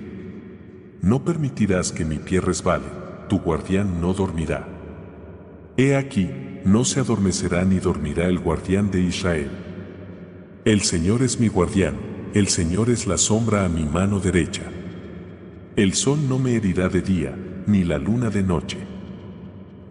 No 1.02 1.26
permitirás 1.26 1.92
que 1.92 2.06
mi 2.06 2.20
pie 2.20 2.42
resbale, 2.42 2.86
tu 3.28 3.40
guardián 3.40 4.00
no 4.00 4.14
dormirá. 4.14 4.68
He 5.78 5.96
aquí, 5.96 6.30
no 6.64 6.86
se 6.86 7.00
adormecerá 7.00 7.66
ni 7.66 7.80
dormirá 7.80 8.28
el 8.28 8.38
guardián 8.38 8.92
de 8.92 9.02
Israel. 9.02 9.50
El 10.64 10.82
Señor 10.82 11.24
es 11.24 11.40
mi 11.40 11.48
guardián, 11.48 12.13
el 12.34 12.48
Señor 12.48 12.90
es 12.90 13.06
la 13.06 13.20
sombra 13.20 13.64
a 13.64 13.70
mi 13.70 13.86
mano 13.86 14.20
derecha. 14.20 14.64
El 15.76 15.94
sol 15.94 16.18
no 16.28 16.40
me 16.40 16.56
herirá 16.56 16.90
de 16.90 17.04
día, 17.04 17.38
ni 17.68 17.84
la 17.84 18.00
luna 18.00 18.32
de 18.32 18.42
noche. 18.42 18.80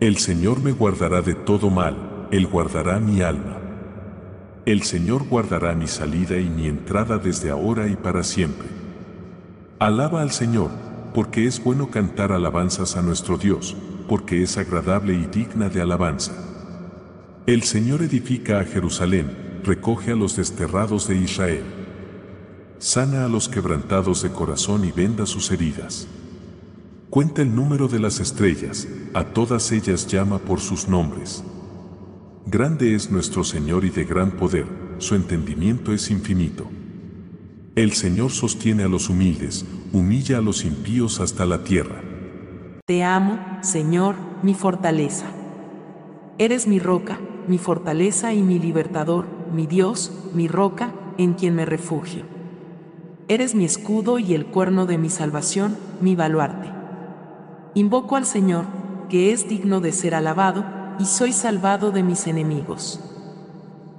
El 0.00 0.16
Señor 0.16 0.61
me 0.61 0.72
guardará 0.72 1.22
de 1.22 1.35
todo 1.35 1.70
mal, 1.70 2.26
Él 2.33 2.48
guardará 2.48 2.98
mi 2.98 3.22
alma. 3.22 3.61
El 4.66 4.83
Señor 4.83 5.28
guardará 5.28 5.74
mi 5.76 5.87
salida 5.87 6.37
y 6.37 6.50
mi 6.50 6.66
entrada 6.66 7.18
desde 7.18 7.50
ahora 7.50 7.87
y 7.87 7.94
para 7.94 8.24
siempre. 8.24 8.66
Alaba 9.78 10.20
al 10.20 10.33
Señor, 10.33 10.70
porque 11.14 11.46
es 11.46 11.62
bueno 11.62 11.90
cantar 11.90 12.33
alabanzas 12.33 12.96
a 12.96 13.02
nuestro 13.02 13.38
Dios, 13.38 13.76
porque 14.09 14.42
es 14.42 14.59
agradable 14.59 15.14
y 15.14 15.26
digna 15.26 15.68
de 15.68 15.81
alabanza. 15.81 16.33
El 17.46 17.62
Señor 17.62 18.02
edifica 18.02 18.59
a 18.59 18.64
Jerusalén, 18.64 19.61
recoge 19.62 20.11
a 20.11 20.16
los 20.16 20.35
desterrados 20.35 21.07
de 21.07 21.16
Israel. 21.18 21.81
Sana 22.82 23.26
a 23.26 23.28
los 23.28 23.48
quebrantados 23.48 24.22
de 24.22 24.30
corazón 24.30 24.84
y 24.84 24.90
venda 24.90 25.24
sus 25.24 25.52
heridas. 25.52 26.08
Cuenta 27.10 27.40
el 27.40 27.54
número 27.54 27.86
de 27.86 28.00
las 28.00 28.18
estrellas, 28.18 28.88
a 29.14 29.22
todas 29.22 29.70
ellas 29.70 30.08
llama 30.08 30.40
por 30.40 30.58
sus 30.58 30.88
nombres. 30.88 31.44
Grande 32.44 32.96
es 32.96 33.08
nuestro 33.08 33.44
Señor 33.44 33.84
y 33.84 33.90
de 33.90 34.04
gran 34.04 34.32
poder, 34.32 34.66
su 34.98 35.14
entendimiento 35.14 35.92
es 35.92 36.10
infinito. 36.10 36.66
El 37.76 37.92
Señor 37.92 38.32
sostiene 38.32 38.82
a 38.82 38.88
los 38.88 39.08
humildes, 39.08 39.64
humilla 39.92 40.38
a 40.38 40.42
los 40.42 40.64
impíos 40.64 41.20
hasta 41.20 41.46
la 41.46 41.62
tierra. 41.62 42.02
Te 42.84 43.04
amo, 43.04 43.38
Señor, 43.60 44.16
mi 44.42 44.54
fortaleza. 44.54 45.26
Eres 46.36 46.66
mi 46.66 46.80
roca, 46.80 47.20
mi 47.46 47.58
fortaleza 47.58 48.34
y 48.34 48.42
mi 48.42 48.58
libertador, 48.58 49.26
mi 49.54 49.68
Dios, 49.68 50.10
mi 50.34 50.48
roca, 50.48 50.92
en 51.16 51.34
quien 51.34 51.54
me 51.54 51.64
refugio. 51.64 52.31
Eres 53.32 53.54
mi 53.54 53.64
escudo 53.64 54.18
y 54.18 54.34
el 54.34 54.44
cuerno 54.44 54.84
de 54.84 54.98
mi 54.98 55.08
salvación, 55.08 55.78
mi 56.02 56.14
baluarte. 56.14 56.68
Invoco 57.72 58.16
al 58.16 58.26
Señor, 58.26 58.66
que 59.08 59.32
es 59.32 59.48
digno 59.48 59.80
de 59.80 59.92
ser 59.92 60.14
alabado, 60.14 60.66
y 60.98 61.06
soy 61.06 61.32
salvado 61.32 61.92
de 61.92 62.02
mis 62.02 62.26
enemigos. 62.26 63.00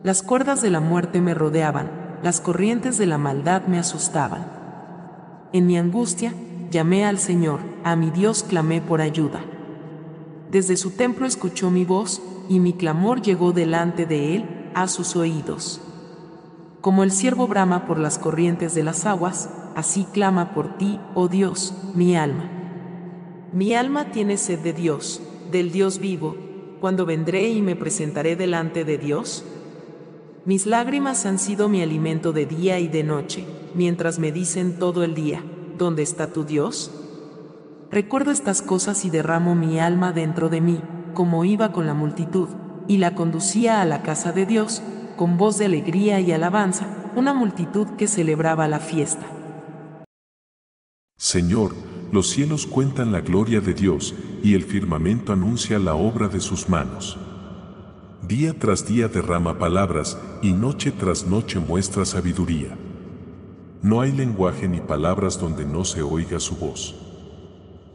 Las 0.04 0.22
cuerdas 0.22 0.62
de 0.62 0.70
la 0.70 0.82
muerte 0.82 1.20
me 1.20 1.34
rodeaban, 1.34 2.20
las 2.22 2.42
corrientes 2.42 3.00
de 3.00 3.08
la 3.08 3.18
maldad 3.18 3.64
me 3.66 3.80
asustaban. 3.80 4.46
En 5.52 5.66
mi 5.66 5.80
angustia, 5.80 6.36
llamé 6.70 7.04
al 7.04 7.18
Señor, 7.18 7.62
a 7.84 7.96
mi 7.96 8.12
Dios 8.12 8.44
clamé 8.44 8.82
por 8.82 9.02
ayuda. 9.02 9.40
Desde 10.52 10.78
su 10.78 10.92
templo 10.92 11.26
escuchó 11.26 11.72
mi 11.72 11.86
voz, 11.86 12.22
y 12.50 12.60
mi 12.60 12.74
clamor 12.74 13.24
llegó 13.24 13.52
delante 13.52 14.06
de 14.06 14.36
él, 14.36 14.70
a 14.76 14.88
sus 14.88 15.16
oídos. 15.16 15.82
Como 16.84 17.04
el 17.06 17.14
ciervo 17.14 17.48
brama 17.48 17.86
por 17.86 17.98
las 17.98 18.18
corrientes 18.18 18.76
de 18.76 18.84
las 18.84 19.06
aguas, 19.06 19.50
así 19.74 20.06
clama 20.12 20.54
por 20.54 20.78
ti, 20.78 21.00
oh 21.14 21.30
Dios, 21.30 21.74
mi 21.96 22.18
alma. 22.18 22.50
Mi 23.54 23.74
alma 23.74 24.12
tiene 24.12 24.36
sed 24.36 24.60
de 24.60 24.74
Dios, 24.74 25.22
del 25.50 25.72
Dios 25.72 26.00
vivo, 26.00 26.36
cuando 26.82 27.06
vendré 27.06 27.48
y 27.48 27.62
me 27.62 27.78
presentaré 27.78 28.36
delante 28.36 28.84
de 28.84 28.98
Dios. 28.98 29.46
Mis 30.44 30.66
lágrimas 30.66 31.26
han 31.26 31.40
sido 31.40 31.70
mi 31.70 31.82
alimento 31.82 32.34
de 32.34 32.48
día 32.48 32.78
y 32.80 32.90
de 32.90 33.06
noche, 33.06 33.46
mientras 33.74 34.20
me 34.20 34.34
dicen 34.34 34.78
todo 34.78 35.06
el 35.06 35.16
día, 35.16 35.42
¿dónde 35.78 36.04
está 36.04 36.34
tu 36.34 36.44
Dios? 36.44 36.92
Recuerdo 37.92 38.30
estas 38.32 38.62
cosas 38.62 39.06
y 39.06 39.10
derramo 39.10 39.56
mi 39.56 39.80
alma 39.80 40.12
dentro 40.12 40.50
de 40.50 40.60
mí, 40.60 40.82
como 41.14 41.46
iba 41.46 41.72
con 41.72 41.86
la 41.86 41.94
multitud, 41.94 42.50
y 42.90 42.98
la 42.98 43.16
conducía 43.16 43.80
a 43.80 43.86
la 43.86 44.02
casa 44.02 44.34
de 44.34 44.46
Dios, 44.46 44.84
con 45.16 45.38
voz 45.38 45.58
de 45.58 45.66
alegría 45.66 46.20
y 46.20 46.32
alabanza, 46.32 46.88
una 47.16 47.34
multitud 47.34 47.88
que 47.98 48.08
celebraba 48.08 48.68
la 48.68 48.80
fiesta. 48.80 49.26
Señor, 51.18 51.74
los 52.12 52.30
cielos 52.30 52.68
cuentan 52.68 53.12
la 53.12 53.22
gloria 53.22 53.62
de 53.62 53.74
Dios, 53.74 54.14
y 54.44 54.56
el 54.56 54.64
firmamento 54.64 55.34
anuncia 55.34 55.80
la 55.80 55.96
obra 55.96 56.28
de 56.28 56.40
sus 56.40 56.70
manos. 56.70 57.18
Día 58.22 58.58
tras 58.58 58.88
día 58.88 59.08
derrama 59.08 59.58
palabras, 59.58 60.18
y 60.42 60.54
noche 60.54 60.92
tras 60.92 61.26
noche 61.26 61.60
muestra 61.60 62.06
sabiduría. 62.06 62.78
No 63.82 64.02
hay 64.02 64.12
lenguaje 64.12 64.68
ni 64.68 64.80
palabras 64.80 65.40
donde 65.40 65.66
no 65.66 65.86
se 65.86 66.02
oiga 66.02 66.40
su 66.40 66.56
voz. 66.56 66.96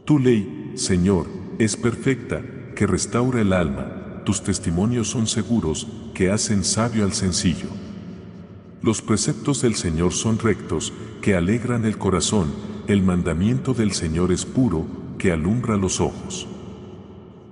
Tu 0.05 0.19
ley, 0.19 0.73
Señor, 0.75 1.27
es 1.59 1.77
perfecta, 1.77 2.43
que 2.75 2.87
restaura 2.87 3.41
el 3.41 3.53
alma, 3.53 4.08
tus 4.29 4.43
testimonios 4.43 5.09
son 5.09 5.27
seguros, 5.27 5.87
que 6.12 6.31
hacen 6.31 6.62
sabio 6.62 7.05
al 7.05 7.14
sencillo. 7.14 7.69
Los 8.83 9.01
preceptos 9.01 9.62
del 9.62 9.75
Señor 9.75 10.12
son 10.12 10.38
rectos, 10.38 10.93
que 11.23 11.35
alegran 11.35 11.87
el 11.87 11.97
corazón, 11.97 12.53
el 12.88 13.03
mandamiento 13.03 13.73
del 13.73 13.93
Señor 13.93 14.31
es 14.31 14.45
puro, 14.45 14.85
que 15.17 15.33
alumbra 15.33 15.79
los 15.79 15.99
ojos. 16.03 16.47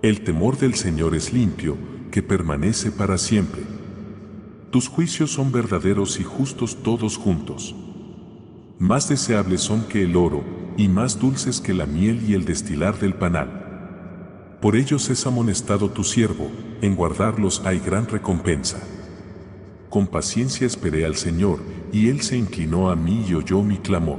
El 0.03 0.21
temor 0.21 0.59
del 0.59 0.75
Señor 0.75 1.15
es 1.15 1.33
limpio, 1.33 1.79
que 2.11 2.23
permanece 2.23 2.93
para 2.93 3.17
siempre. 3.17 3.63
Tus 4.71 4.89
juicios 4.89 5.33
son 5.33 5.53
verdaderos 5.53 6.21
y 6.21 6.25
justos 6.25 6.83
todos 6.83 7.17
juntos. 7.17 7.75
Más 8.79 9.09
deseables 9.09 9.63
son 9.63 9.85
que 9.85 10.03
el 10.03 10.15
oro, 10.15 10.45
y 10.77 10.89
más 10.89 11.19
dulces 11.19 11.63
que 11.63 11.73
la 11.73 11.87
miel 11.87 12.29
y 12.29 12.35
el 12.35 12.45
destilar 12.45 12.99
del 12.99 13.15
panal. 13.15 13.66
Por 14.61 14.75
ellos 14.75 15.11
es 15.11 15.27
amonestado 15.27 15.91
tu 15.91 16.03
siervo, 16.03 16.51
en 16.81 16.97
guardarlos 16.97 17.63
hay 17.67 17.79
gran 17.79 18.09
recompensa. 18.09 18.79
Con 19.91 20.07
paciencia 20.07 20.67
esperé 20.67 21.05
al 21.05 21.17
Señor, 21.17 21.61
y 21.93 22.09
Él 22.09 22.23
se 22.23 22.39
inclinó 22.39 22.91
a 22.91 22.97
mí 22.97 23.27
y 23.29 23.35
oyó 23.35 23.63
mi 23.63 23.79
clamor. 23.79 24.19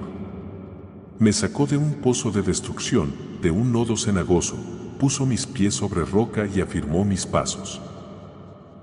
Me 1.19 1.33
sacó 1.33 1.65
de 1.65 1.77
un 1.77 1.95
pozo 1.95 2.29
de 2.31 2.43
destrucción, 2.43 3.13
de 3.41 3.49
un 3.49 3.71
nodo 3.71 3.97
cenagoso, 3.97 4.55
puso 4.99 5.25
mis 5.25 5.47
pies 5.47 5.73
sobre 5.73 6.05
roca 6.05 6.47
y 6.47 6.61
afirmó 6.61 7.03
mis 7.03 7.25
pasos. 7.25 7.81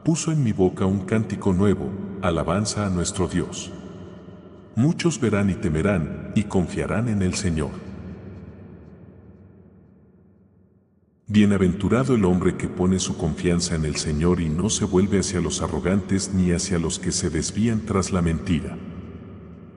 Puso 0.05 0.33
en 0.33 0.43
mi 0.43 0.53
boca 0.53 0.87
un 0.87 1.01
cántico 1.01 1.53
nuevo, 1.53 1.89
alabanza 2.21 2.85
a 2.85 2.91
nuestro 2.91 3.29
Dios. 3.29 3.71
Muchos 4.75 5.21
verán 5.21 5.51
y 5.51 5.55
temerán, 5.55 6.33
y 6.35 6.45
confiarán 6.45 7.09
en 7.09 7.23
el 7.23 7.35
Señor. 7.35 7.71
Bienaventurado 11.27 12.15
el 12.15 12.27
hombre 12.27 12.59
que 12.59 12.69
pone 12.69 12.99
su 12.99 13.17
confianza 13.17 13.75
en 13.75 13.87
el 13.87 13.97
Señor 13.97 14.43
y 14.43 14.51
no 14.51 14.69
se 14.69 14.85
vuelve 14.85 15.21
hacia 15.21 15.41
los 15.41 15.63
arrogantes 15.63 16.35
ni 16.35 16.53
hacia 16.53 16.79
los 16.79 16.99
que 16.99 17.13
se 17.13 17.31
desvían 17.31 17.81
tras 17.87 18.13
la 18.13 18.21
mentira. 18.21 18.77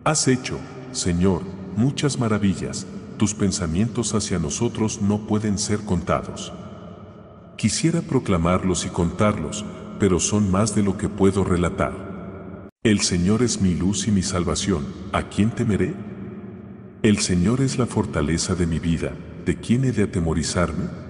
Has 0.03 0.27
hecho, 0.27 0.59
Señor, 0.91 1.43
muchas 1.77 2.19
maravillas, 2.19 2.85
tus 3.15 3.33
pensamientos 3.33 4.13
hacia 4.13 4.39
nosotros 4.39 5.01
no 5.01 5.25
pueden 5.25 5.57
ser 5.57 5.79
contados. 5.85 6.51
Quisiera 7.55 8.01
proclamarlos 8.01 8.85
y 8.85 8.89
contarlos, 8.89 9.63
pero 9.99 10.19
son 10.19 10.51
más 10.51 10.75
de 10.75 10.83
lo 10.83 10.97
que 10.97 11.07
puedo 11.07 11.45
relatar. 11.45 12.67
El 12.83 12.99
Señor 12.99 13.41
es 13.41 13.61
mi 13.61 13.73
luz 13.73 14.09
y 14.09 14.11
mi 14.11 14.21
salvación, 14.21 14.85
¿a 15.13 15.23
quién 15.23 15.51
temeré? 15.51 15.93
El 17.03 17.19
Señor 17.19 17.61
es 17.61 17.77
la 17.77 17.85
fortaleza 17.85 18.53
de 18.53 18.67
mi 18.67 18.79
vida, 18.79 19.13
¿de 19.45 19.55
quién 19.55 19.85
he 19.85 19.93
de 19.93 20.03
atemorizarme? 20.03 21.06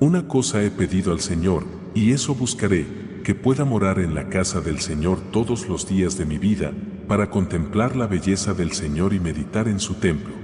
Una 0.00 0.26
cosa 0.26 0.62
he 0.62 0.70
pedido 0.70 1.12
al 1.12 1.20
Señor, 1.20 1.64
y 1.94 2.12
eso 2.12 2.34
buscaré, 2.34 2.84
que 3.22 3.34
pueda 3.34 3.64
morar 3.64 4.00
en 4.00 4.14
la 4.14 4.28
casa 4.28 4.60
del 4.60 4.80
Señor 4.80 5.20
todos 5.30 5.68
los 5.68 5.88
días 5.88 6.18
de 6.18 6.26
mi 6.26 6.36
vida, 6.36 6.72
para 7.06 7.30
contemplar 7.30 7.94
la 7.94 8.08
belleza 8.08 8.54
del 8.54 8.72
Señor 8.72 9.14
y 9.14 9.20
meditar 9.20 9.68
en 9.68 9.78
su 9.78 9.94
templo. 9.94 10.34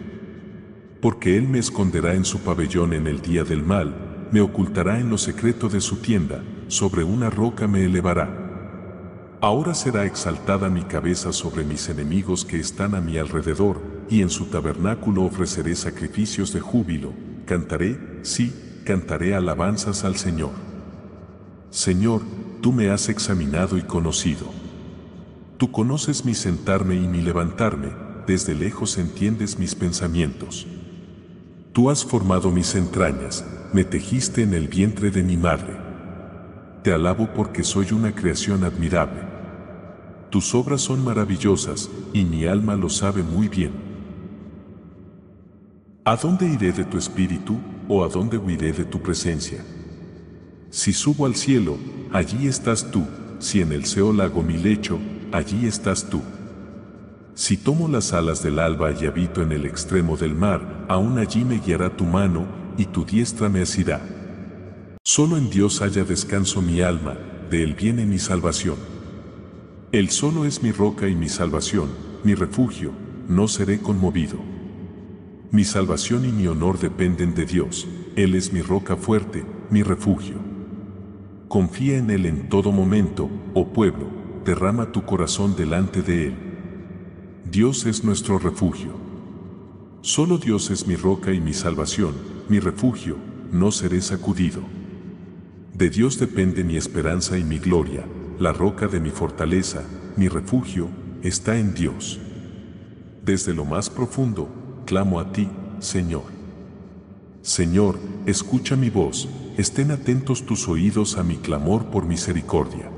Porque 1.00 1.36
Él 1.36 1.48
me 1.48 1.58
esconderá 1.58 2.14
en 2.14 2.24
su 2.24 2.40
pabellón 2.40 2.92
en 2.92 3.08
el 3.08 3.22
día 3.22 3.42
del 3.42 3.64
mal, 3.64 4.28
me 4.30 4.40
ocultará 4.40 5.00
en 5.00 5.10
lo 5.10 5.18
secreto 5.18 5.68
de 5.68 5.80
su 5.80 5.96
tienda, 5.96 6.44
sobre 6.68 7.02
una 7.02 7.28
roca 7.28 7.66
me 7.66 7.84
elevará. 7.84 9.36
Ahora 9.40 9.74
será 9.74 10.04
exaltada 10.06 10.70
mi 10.70 10.82
cabeza 10.82 11.32
sobre 11.32 11.64
mis 11.64 11.88
enemigos 11.88 12.44
que 12.44 12.60
están 12.60 12.94
a 12.94 13.00
mi 13.00 13.18
alrededor, 13.18 13.80
y 14.08 14.22
en 14.22 14.30
su 14.30 14.46
tabernáculo 14.46 15.24
ofreceré 15.24 15.74
sacrificios 15.74 16.52
de 16.52 16.60
júbilo, 16.60 17.12
cantaré, 17.46 17.98
sí, 18.22 18.52
cantaré 18.90 19.36
alabanzas 19.36 20.02
al 20.02 20.16
Señor. 20.16 20.50
Señor, 21.70 22.22
tú 22.60 22.72
me 22.72 22.90
has 22.90 23.08
examinado 23.08 23.78
y 23.78 23.82
conocido. 23.82 24.46
Tú 25.58 25.70
conoces 25.70 26.24
mi 26.24 26.34
sentarme 26.34 26.96
y 26.96 27.06
mi 27.06 27.20
levantarme, 27.20 27.90
desde 28.26 28.52
lejos 28.52 28.98
entiendes 28.98 29.60
mis 29.60 29.76
pensamientos. 29.76 30.66
Tú 31.72 31.88
has 31.88 32.04
formado 32.04 32.50
mis 32.50 32.74
entrañas, 32.74 33.44
me 33.72 33.84
tejiste 33.84 34.42
en 34.42 34.54
el 34.54 34.66
vientre 34.66 35.12
de 35.12 35.22
mi 35.22 35.36
madre. 35.36 35.76
Te 36.82 36.92
alabo 36.92 37.28
porque 37.32 37.62
soy 37.62 37.92
una 37.92 38.12
creación 38.12 38.64
admirable. 38.64 39.22
Tus 40.30 40.52
obras 40.52 40.80
son 40.80 41.04
maravillosas, 41.04 41.88
y 42.12 42.24
mi 42.24 42.44
alma 42.44 42.74
lo 42.74 42.88
sabe 42.88 43.22
muy 43.22 43.46
bien. 43.46 43.70
¿A 46.04 46.16
dónde 46.16 46.48
iré 46.48 46.72
de 46.72 46.82
tu 46.82 46.98
espíritu, 46.98 47.56
o 47.92 48.04
a 48.04 48.08
dónde 48.08 48.38
huiré 48.38 48.72
de 48.72 48.84
tu 48.84 49.02
presencia? 49.02 49.64
Si 50.70 50.92
subo 50.92 51.26
al 51.26 51.34
cielo, 51.34 51.76
allí 52.12 52.46
estás 52.46 52.88
tú, 52.92 53.04
si 53.40 53.60
en 53.60 53.72
el 53.72 53.84
Seol 53.84 54.20
hago 54.20 54.44
mi 54.44 54.56
lecho, 54.56 55.00
allí 55.32 55.66
estás 55.66 56.08
tú. 56.08 56.22
Si 57.34 57.56
tomo 57.56 57.88
las 57.88 58.12
alas 58.12 58.44
del 58.44 58.60
alba 58.60 58.92
y 58.92 59.06
habito 59.06 59.42
en 59.42 59.50
el 59.50 59.66
extremo 59.66 60.16
del 60.16 60.36
mar, 60.36 60.86
aún 60.88 61.18
allí 61.18 61.44
me 61.44 61.58
guiará 61.58 61.96
tu 61.96 62.04
mano, 62.04 62.46
y 62.78 62.84
tu 62.84 63.04
diestra 63.04 63.48
me 63.48 63.62
asirá. 63.62 64.00
Solo 65.02 65.36
en 65.36 65.50
Dios 65.50 65.82
haya 65.82 66.04
descanso 66.04 66.62
mi 66.62 66.82
alma, 66.82 67.18
de 67.50 67.64
él 67.64 67.74
viene 67.74 68.06
mi 68.06 68.20
salvación. 68.20 68.76
Él 69.90 70.10
solo 70.10 70.44
es 70.44 70.62
mi 70.62 70.70
roca 70.70 71.08
y 71.08 71.16
mi 71.16 71.28
salvación, 71.28 71.88
mi 72.22 72.36
refugio, 72.36 72.92
no 73.26 73.48
seré 73.48 73.80
conmovido. 73.80 74.59
Mi 75.52 75.64
salvación 75.64 76.24
y 76.24 76.28
mi 76.28 76.46
honor 76.46 76.78
dependen 76.78 77.34
de 77.34 77.44
Dios, 77.44 77.88
Él 78.14 78.36
es 78.36 78.52
mi 78.52 78.62
roca 78.62 78.96
fuerte, 78.96 79.44
mi 79.68 79.82
refugio. 79.82 80.36
Confía 81.48 81.98
en 81.98 82.10
Él 82.12 82.26
en 82.26 82.48
todo 82.48 82.70
momento, 82.70 83.28
oh 83.54 83.72
pueblo, 83.72 84.06
derrama 84.44 84.92
tu 84.92 85.04
corazón 85.04 85.56
delante 85.56 86.02
de 86.02 86.28
Él. 86.28 86.34
Dios 87.50 87.84
es 87.86 88.04
nuestro 88.04 88.38
refugio. 88.38 88.92
Solo 90.02 90.38
Dios 90.38 90.70
es 90.70 90.86
mi 90.86 90.94
roca 90.94 91.32
y 91.32 91.40
mi 91.40 91.52
salvación, 91.52 92.14
mi 92.48 92.60
refugio, 92.60 93.16
no 93.50 93.72
seré 93.72 94.02
sacudido. 94.02 94.60
De 95.74 95.90
Dios 95.90 96.20
depende 96.20 96.62
mi 96.62 96.76
esperanza 96.76 97.36
y 97.36 97.42
mi 97.42 97.58
gloria, 97.58 98.04
la 98.38 98.52
roca 98.52 98.86
de 98.86 99.00
mi 99.00 99.10
fortaleza, 99.10 99.82
mi 100.16 100.28
refugio, 100.28 100.86
está 101.22 101.58
en 101.58 101.74
Dios. 101.74 102.20
Desde 103.24 103.52
lo 103.52 103.64
más 103.64 103.90
profundo, 103.90 104.59
clamo 104.90 105.20
a 105.20 105.30
ti, 105.30 105.48
Señor. 105.78 106.24
Señor, 107.42 107.96
escucha 108.26 108.74
mi 108.74 108.90
voz, 108.90 109.28
estén 109.56 109.92
atentos 109.92 110.44
tus 110.44 110.66
oídos 110.66 111.16
a 111.16 111.22
mi 111.22 111.36
clamor 111.36 111.84
por 111.92 112.06
misericordia. 112.06 112.90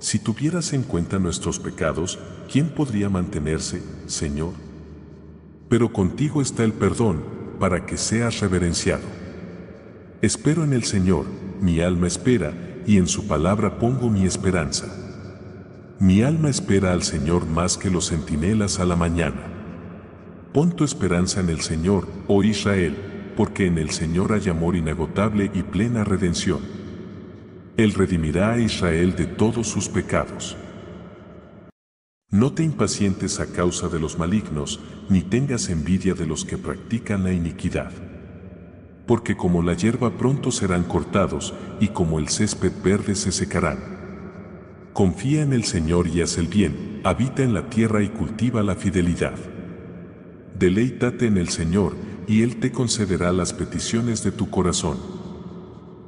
Si 0.00 0.18
tuvieras 0.18 0.74
en 0.74 0.82
cuenta 0.82 1.18
nuestros 1.18 1.58
pecados, 1.58 2.18
¿quién 2.46 2.68
podría 2.68 3.08
mantenerse, 3.08 3.82
Señor? 4.04 4.52
Pero 5.70 5.94
contigo 5.94 6.42
está 6.42 6.62
el 6.62 6.74
perdón, 6.74 7.24
para 7.58 7.86
que 7.86 7.96
seas 7.96 8.40
reverenciado. 8.40 9.08
Espero 10.20 10.62
en 10.62 10.74
el 10.74 10.84
Señor, 10.84 11.24
mi 11.62 11.80
alma 11.80 12.06
espera, 12.06 12.52
y 12.86 12.98
en 12.98 13.06
su 13.06 13.26
palabra 13.26 13.78
pongo 13.78 14.10
mi 14.10 14.26
esperanza. 14.26 14.94
Mi 15.98 16.20
alma 16.20 16.50
espera 16.50 16.92
al 16.92 17.02
Señor 17.02 17.46
más 17.46 17.78
que 17.78 17.88
los 17.88 18.10
centinelas 18.10 18.78
a 18.78 18.84
la 18.84 18.96
mañana. 18.96 19.51
Pon 20.52 20.76
tu 20.76 20.84
esperanza 20.84 21.40
en 21.40 21.48
el 21.48 21.62
Señor, 21.62 22.06
oh 22.28 22.42
Israel, 22.42 22.94
porque 23.38 23.66
en 23.66 23.78
el 23.78 23.88
Señor 23.88 24.34
hay 24.34 24.50
amor 24.50 24.76
inagotable 24.76 25.50
y 25.54 25.62
plena 25.62 26.04
redención. 26.04 26.60
Él 27.78 27.94
redimirá 27.94 28.52
a 28.52 28.58
Israel 28.58 29.16
de 29.16 29.24
todos 29.24 29.66
sus 29.66 29.88
pecados. 29.88 30.58
No 32.28 32.52
te 32.52 32.62
impacientes 32.62 33.40
a 33.40 33.46
causa 33.46 33.88
de 33.88 33.98
los 33.98 34.18
malignos, 34.18 34.80
ni 35.08 35.22
tengas 35.22 35.70
envidia 35.70 36.12
de 36.12 36.26
los 36.26 36.44
que 36.44 36.58
practican 36.58 37.24
la 37.24 37.32
iniquidad. 37.32 37.92
Porque 39.06 39.38
como 39.38 39.62
la 39.62 39.72
hierba 39.72 40.18
pronto 40.18 40.50
serán 40.50 40.84
cortados, 40.84 41.54
y 41.80 41.88
como 41.88 42.18
el 42.18 42.28
césped 42.28 42.72
verde 42.84 43.14
se 43.14 43.32
secarán. 43.32 43.78
Confía 44.92 45.42
en 45.42 45.54
el 45.54 45.64
Señor 45.64 46.08
y 46.08 46.20
haz 46.20 46.36
el 46.36 46.48
bien, 46.48 47.00
habita 47.04 47.42
en 47.42 47.54
la 47.54 47.70
tierra 47.70 48.02
y 48.02 48.10
cultiva 48.10 48.62
la 48.62 48.74
fidelidad. 48.74 49.51
Deleítate 50.62 51.26
en 51.26 51.38
el 51.38 51.48
Señor, 51.48 51.96
y 52.28 52.42
Él 52.42 52.60
te 52.60 52.70
concederá 52.70 53.32
las 53.32 53.52
peticiones 53.52 54.22
de 54.22 54.30
tu 54.30 54.48
corazón. 54.48 54.96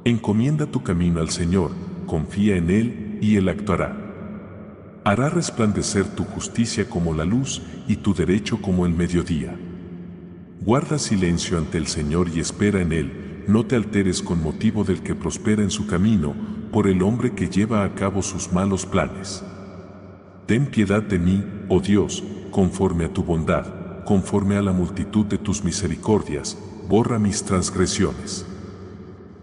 Encomienda 0.05 0.65
tu 0.65 0.81
camino 0.81 1.19
al 1.19 1.29
Señor, 1.29 1.71
confía 2.05 2.55
en 2.55 2.69
Él, 2.69 3.17
y 3.19 3.35
Él 3.35 3.49
actuará. 3.49 3.97
Hará 5.03 5.27
resplandecer 5.27 6.05
tu 6.05 6.23
justicia 6.23 6.87
como 6.87 7.13
la 7.13 7.25
luz 7.25 7.63
y 7.89 7.97
tu 7.97 8.13
derecho 8.13 8.61
como 8.61 8.85
el 8.85 8.93
mediodía. 8.93 9.59
Guarda 10.61 10.99
silencio 10.99 11.57
ante 11.57 11.77
el 11.77 11.87
Señor 11.87 12.29
y 12.33 12.39
espera 12.39 12.81
en 12.81 12.93
Él, 12.93 13.43
no 13.49 13.65
te 13.65 13.75
alteres 13.75 14.21
con 14.21 14.41
motivo 14.41 14.85
del 14.85 15.03
que 15.03 15.15
prospera 15.15 15.63
en 15.63 15.69
su 15.69 15.85
camino, 15.85 16.33
por 16.71 16.87
el 16.87 17.01
hombre 17.01 17.35
que 17.35 17.49
lleva 17.49 17.83
a 17.83 17.93
cabo 17.93 18.21
sus 18.21 18.53
malos 18.53 18.85
planes. 18.85 19.43
Ten 20.45 20.67
piedad 20.67 21.03
de 21.03 21.19
mí, 21.19 21.43
oh 21.67 21.81
Dios, 21.81 22.23
conforme 22.51 23.03
a 23.03 23.11
tu 23.11 23.21
bondad 23.21 23.84
conforme 24.05 24.55
a 24.55 24.61
la 24.61 24.71
multitud 24.71 25.25
de 25.25 25.37
tus 25.37 25.63
misericordias, 25.63 26.57
borra 26.87 27.19
mis 27.19 27.43
transgresiones. 27.43 28.45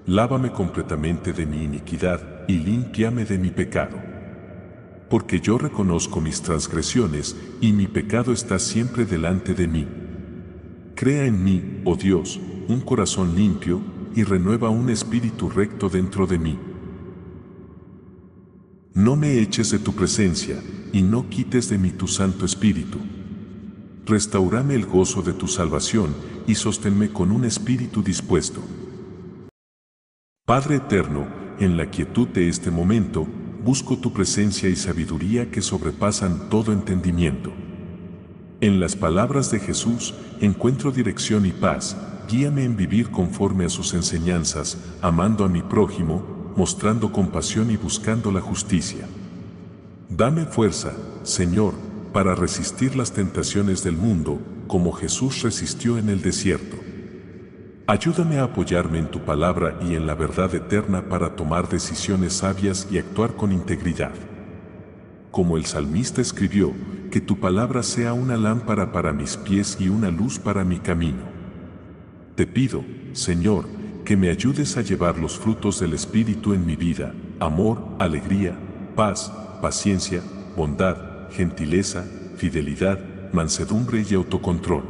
Lávame 0.07 0.53
completamente 0.53 1.33
de 1.33 1.47
mi 1.47 1.65
iniquidad 1.65 2.47
y 2.49 2.59
límpiame 2.59 3.25
de 3.25 3.39
mi 3.39 3.51
pecado. 3.51 3.97
Porque 5.11 5.41
yo 5.41 5.59
reconozco 5.59 6.21
mis 6.21 6.41
transgresiones 6.41 7.37
y 7.61 7.73
mi 7.73 7.87
pecado 7.87 8.33
está 8.33 8.59
siempre 8.59 9.05
delante 9.05 9.55
de 9.55 9.69
mí. 9.69 9.87
Crea 10.95 11.27
en 11.27 11.45
mí, 11.45 11.83
oh 11.85 11.97
Dios, 11.97 12.41
un 12.69 12.81
corazón 12.81 13.35
limpio 13.35 13.81
y 14.15 14.25
renueva 14.25 14.71
un 14.71 14.91
espíritu 14.91 15.51
recto 15.51 15.89
dentro 15.89 16.27
de 16.27 16.39
mí. 16.39 16.59
No 18.95 19.17
me 19.17 19.39
eches 19.39 19.71
de 19.71 19.79
tu 19.79 19.93
presencia 19.93 20.63
y 20.93 21.03
no 21.03 21.29
quites 21.29 21.71
de 21.71 21.79
mí 21.79 21.91
tu 21.91 22.07
Santo 22.07 22.45
Espíritu. 22.45 22.99
Restaurame 24.05 24.75
el 24.75 24.87
gozo 24.87 25.23
de 25.23 25.33
tu 25.33 25.47
salvación 25.47 26.15
y 26.47 26.57
sosténme 26.57 27.13
con 27.13 27.31
un 27.31 27.45
espíritu 27.45 28.03
dispuesto. 28.03 28.61
Padre 30.45 30.77
eterno, 30.77 31.29
en 31.61 31.77
la 31.77 31.89
quietud 31.89 32.27
de 32.27 32.49
este 32.49 32.73
momento, 32.73 33.29
busco 33.65 33.97
tu 33.99 34.13
presencia 34.13 34.69
y 34.69 34.75
sabiduría 34.75 35.53
que 35.53 35.63
sobrepasan 35.63 36.49
todo 36.49 36.73
entendimiento. 36.73 37.53
En 38.61 38.81
las 38.81 38.97
palabras 38.97 39.53
de 39.53 39.61
Jesús 39.61 40.15
encuentro 40.41 40.91
dirección 40.91 41.47
y 41.47 41.53
paz, 41.53 41.97
guíame 42.29 42.65
en 42.65 42.77
vivir 42.77 43.11
conforme 43.11 43.67
a 43.67 43.69
sus 43.69 43.95
enseñanzas, 43.95 44.79
amando 45.01 45.45
a 45.45 45.49
mi 45.49 45.63
prójimo, 45.63 46.53
mostrando 46.57 47.13
compasión 47.13 47.71
y 47.71 47.77
buscando 47.77 48.33
la 48.33 48.41
justicia. 48.41 49.07
Dame 50.09 50.45
fuerza, 50.45 50.93
Señor, 51.23 51.75
para 52.13 52.35
resistir 52.35 52.97
las 52.97 53.13
tentaciones 53.13 53.83
del 53.83 53.97
mundo, 53.97 54.41
como 54.67 54.93
Jesús 54.93 55.43
resistió 55.43 55.99
en 55.99 56.09
el 56.09 56.21
desierto. 56.23 56.77
Ayúdame 57.87 58.39
a 58.39 58.45
apoyarme 58.45 58.99
en 58.99 59.11
tu 59.11 59.21
palabra 59.21 59.79
y 59.83 59.97
en 59.97 60.07
la 60.07 60.15
verdad 60.15 60.55
eterna 60.55 61.09
para 61.09 61.35
tomar 61.35 61.69
decisiones 61.69 62.35
sabias 62.35 62.87
y 62.91 62.99
actuar 62.99 63.35
con 63.35 63.53
integridad. 63.53 64.13
Como 65.31 65.57
el 65.57 65.67
salmista 65.67 66.21
escribió, 66.21 66.73
que 67.11 67.21
tu 67.21 67.41
palabra 67.41 67.83
sea 67.83 68.13
una 68.13 68.37
lámpara 68.37 68.93
para 68.93 69.13
mis 69.13 69.37
pies 69.37 69.77
y 69.81 69.89
una 69.89 70.11
luz 70.11 70.39
para 70.39 70.65
mi 70.65 70.79
camino. 70.79 71.25
Te 72.37 72.47
pido, 72.47 72.85
Señor, 73.13 73.67
que 74.05 74.17
me 74.17 74.31
ayudes 74.31 74.77
a 74.77 74.83
llevar 74.83 75.19
los 75.19 75.39
frutos 75.39 75.81
del 75.81 75.93
Espíritu 75.93 76.55
en 76.55 76.65
mi 76.65 76.77
vida, 76.77 77.15
amor, 77.41 77.85
alegría, 77.99 78.57
paz, 78.97 79.31
paciencia, 79.61 80.23
bondad, 80.57 81.12
gentileza, 81.33 82.05
fidelidad, 82.37 83.01
mansedumbre 83.33 84.05
y 84.09 84.15
autocontrol. 84.15 84.85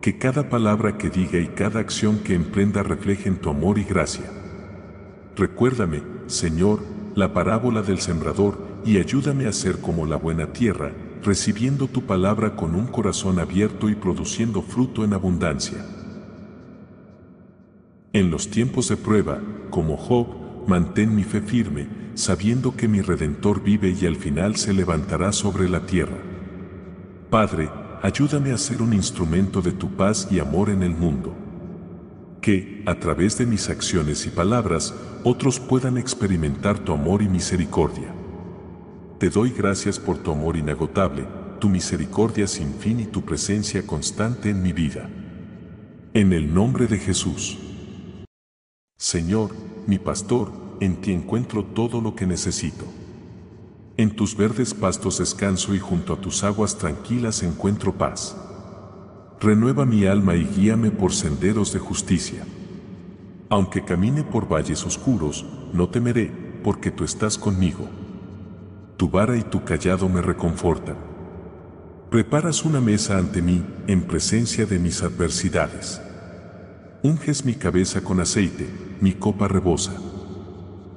Que 0.00 0.18
cada 0.18 0.48
palabra 0.48 0.98
que 0.98 1.10
diga 1.10 1.38
y 1.38 1.48
cada 1.48 1.80
acción 1.80 2.18
que 2.18 2.34
emprenda 2.34 2.82
reflejen 2.82 3.36
tu 3.36 3.50
amor 3.50 3.78
y 3.78 3.84
gracia. 3.84 4.30
Recuérdame, 5.36 6.02
Señor, 6.26 6.80
la 7.14 7.32
parábola 7.32 7.82
del 7.82 7.98
sembrador 7.98 8.58
y 8.84 8.98
ayúdame 8.98 9.46
a 9.46 9.52
ser 9.52 9.80
como 9.80 10.06
la 10.06 10.16
buena 10.16 10.52
tierra, 10.52 10.92
recibiendo 11.22 11.88
tu 11.88 12.02
palabra 12.02 12.54
con 12.54 12.74
un 12.74 12.86
corazón 12.86 13.38
abierto 13.38 13.88
y 13.88 13.94
produciendo 13.94 14.62
fruto 14.62 15.04
en 15.04 15.12
abundancia. 15.12 15.84
En 18.12 18.30
los 18.30 18.48
tiempos 18.48 18.88
de 18.88 18.96
prueba, 18.96 19.40
como 19.70 19.96
Job, 19.96 20.45
mantén 20.66 21.14
mi 21.14 21.24
fe 21.24 21.40
firme, 21.40 21.86
sabiendo 22.14 22.76
que 22.76 22.88
mi 22.88 23.00
Redentor 23.00 23.62
vive 23.62 23.94
y 23.98 24.06
al 24.06 24.16
final 24.16 24.56
se 24.56 24.72
levantará 24.72 25.32
sobre 25.32 25.68
la 25.68 25.86
tierra. 25.86 26.16
Padre, 27.30 27.68
ayúdame 28.02 28.52
a 28.52 28.58
ser 28.58 28.82
un 28.82 28.92
instrumento 28.92 29.60
de 29.60 29.72
tu 29.72 29.96
paz 29.96 30.28
y 30.30 30.38
amor 30.38 30.70
en 30.70 30.82
el 30.82 30.94
mundo. 30.94 31.34
Que, 32.40 32.82
a 32.86 32.94
través 32.94 33.36
de 33.38 33.46
mis 33.46 33.68
acciones 33.68 34.26
y 34.26 34.30
palabras, 34.30 34.94
otros 35.24 35.58
puedan 35.58 35.98
experimentar 35.98 36.78
tu 36.78 36.92
amor 36.92 37.22
y 37.22 37.28
misericordia. 37.28 38.14
Te 39.18 39.30
doy 39.30 39.50
gracias 39.50 39.98
por 39.98 40.18
tu 40.18 40.30
amor 40.30 40.56
inagotable, 40.56 41.26
tu 41.58 41.68
misericordia 41.68 42.46
sin 42.46 42.74
fin 42.74 43.00
y 43.00 43.06
tu 43.06 43.22
presencia 43.22 43.86
constante 43.86 44.50
en 44.50 44.62
mi 44.62 44.72
vida. 44.72 45.08
En 46.14 46.32
el 46.32 46.52
nombre 46.54 46.86
de 46.86 46.98
Jesús. 46.98 47.58
Señor, 48.96 49.50
mi 49.86 49.98
pastor, 49.98 50.50
en 50.80 50.96
ti 50.96 51.12
encuentro 51.12 51.64
todo 51.64 52.00
lo 52.00 52.14
que 52.14 52.26
necesito. 52.26 52.84
En 53.96 54.16
tus 54.16 54.36
verdes 54.36 54.74
pastos 54.74 55.18
descanso 55.18 55.74
y 55.74 55.78
junto 55.78 56.12
a 56.12 56.20
tus 56.20 56.44
aguas 56.44 56.78
tranquilas 56.78 57.42
encuentro 57.42 57.92
paz. 57.92 58.36
Renueva 59.40 59.86
mi 59.86 60.06
alma 60.06 60.34
y 60.34 60.44
guíame 60.44 60.90
por 60.90 61.12
senderos 61.12 61.72
de 61.72 61.78
justicia. 61.78 62.44
Aunque 63.48 63.84
camine 63.84 64.24
por 64.24 64.52
valles 64.52 64.84
oscuros, 64.84 65.44
no 65.72 65.88
temeré, 65.88 66.30
porque 66.62 66.90
tú 66.90 67.04
estás 67.04 67.38
conmigo 67.38 67.88
tu 68.96 69.10
vara 69.10 69.36
y 69.36 69.42
tu 69.42 69.62
callado 69.64 70.08
me 70.08 70.22
reconfortan. 70.22 70.96
Preparas 72.10 72.64
una 72.64 72.80
mesa 72.80 73.18
ante 73.18 73.42
mí 73.42 73.62
en 73.86 74.02
presencia 74.02 74.64
de 74.64 74.78
mis 74.78 75.02
adversidades. 75.02 76.00
Unges 77.02 77.44
mi 77.44 77.54
cabeza 77.54 78.00
con 78.00 78.20
aceite, 78.20 78.66
mi 79.00 79.12
copa 79.12 79.48
rebosa. 79.48 79.92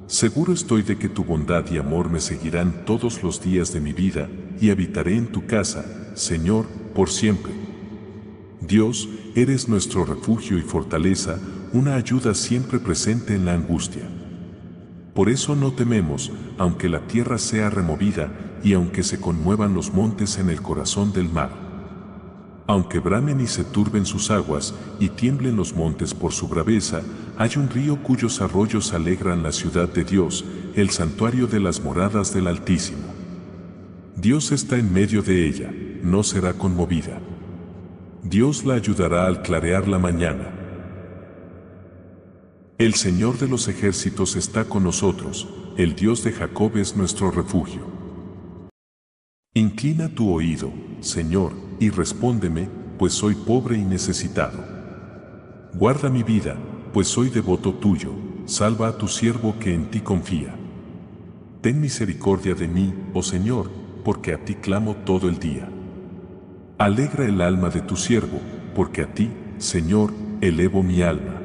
Seguro 0.07 0.53
estoy 0.53 0.81
de 0.81 0.97
que 0.97 1.09
tu 1.09 1.23
bondad 1.23 1.69
y 1.69 1.77
amor 1.77 2.09
me 2.09 2.21
seguirán 2.21 2.85
todos 2.85 3.21
los 3.21 3.41
días 3.41 3.73
de 3.73 3.81
mi 3.81 3.93
vida 3.93 4.29
y 4.61 4.69
habitaré 4.69 5.17
en 5.17 5.27
tu 5.27 5.45
casa, 5.45 5.85
Señor, 6.15 6.65
por 6.95 7.09
siempre. 7.09 7.51
Dios, 8.61 9.09
eres 9.35 9.67
nuestro 9.67 10.05
refugio 10.05 10.57
y 10.57 10.61
fortaleza, 10.61 11.37
una 11.73 11.95
ayuda 11.95 12.33
siempre 12.33 12.79
presente 12.79 13.35
en 13.35 13.45
la 13.45 13.53
angustia. 13.53 14.09
Por 15.13 15.29
eso 15.29 15.55
no 15.55 15.73
tememos, 15.73 16.31
aunque 16.57 16.87
la 16.87 17.07
tierra 17.07 17.37
sea 17.37 17.69
removida 17.69 18.59
y 18.63 18.73
aunque 18.73 19.03
se 19.03 19.19
conmuevan 19.19 19.73
los 19.73 19.93
montes 19.93 20.37
en 20.39 20.49
el 20.49 20.61
corazón 20.61 21.11
del 21.11 21.29
mar. 21.29 21.68
Aunque 22.69 22.99
bramen 22.99 23.41
y 23.41 23.47
se 23.47 23.63
turben 23.63 24.05
sus 24.05 24.29
aguas 24.29 24.75
y 24.99 25.09
tiemblen 25.09 25.55
los 25.55 25.73
montes 25.73 26.13
por 26.13 26.33
su 26.33 26.47
braveza, 26.47 27.01
hay 27.35 27.49
un 27.55 27.67
río 27.67 28.03
cuyos 28.03 28.41
arroyos 28.41 28.93
alegran 28.93 29.41
la 29.41 29.51
ciudad 29.51 29.89
de 29.89 30.03
Dios, 30.03 30.45
el 30.75 30.91
santuario 30.91 31.47
de 31.47 31.59
las 31.59 31.81
moradas 31.81 32.31
del 32.31 32.45
Altísimo. 32.45 33.11
Dios 34.15 34.51
está 34.51 34.77
en 34.77 34.93
medio 34.93 35.23
de 35.23 35.47
ella, 35.47 35.73
no 36.03 36.21
será 36.21 36.53
conmovida. 36.53 37.19
Dios 38.21 38.63
la 38.63 38.75
ayudará 38.75 39.25
al 39.25 39.41
clarear 39.41 39.87
la 39.87 39.97
mañana. 39.97 40.53
El 42.77 42.93
Señor 42.93 43.39
de 43.39 43.47
los 43.47 43.67
ejércitos 43.67 44.35
está 44.35 44.65
con 44.65 44.83
nosotros, 44.83 45.47
el 45.75 45.95
Dios 45.95 46.23
de 46.23 46.33
Jacob 46.33 46.77
es 46.77 46.95
nuestro 46.95 47.31
refugio. 47.31 47.98
Inclina 49.55 50.09
tu 50.09 50.31
oído, 50.31 50.71
Señor, 50.99 51.53
y 51.79 51.89
respóndeme, 51.89 52.69
pues 52.99 53.13
soy 53.13 53.33
pobre 53.33 53.79
y 53.79 53.83
necesitado. 53.83 54.63
Guarda 55.73 56.07
mi 56.11 56.21
vida, 56.21 56.55
pues 56.93 57.07
soy 57.07 57.31
devoto 57.31 57.73
tuyo, 57.73 58.11
salva 58.45 58.89
a 58.89 58.97
tu 58.99 59.07
siervo 59.07 59.55
que 59.59 59.73
en 59.73 59.89
ti 59.89 60.01
confía. 60.01 60.55
Ten 61.61 61.81
misericordia 61.81 62.53
de 62.53 62.67
mí, 62.67 62.93
oh 63.15 63.23
Señor, 63.23 63.71
porque 64.05 64.33
a 64.33 64.45
ti 64.45 64.53
clamo 64.53 64.97
todo 64.97 65.27
el 65.27 65.39
día. 65.39 65.67
Alegra 66.77 67.25
el 67.25 67.41
alma 67.41 67.71
de 67.71 67.81
tu 67.81 67.95
siervo, 67.95 68.39
porque 68.75 69.01
a 69.01 69.13
ti, 69.15 69.31
Señor, 69.57 70.13
elevo 70.41 70.83
mi 70.83 71.01
alma. 71.01 71.41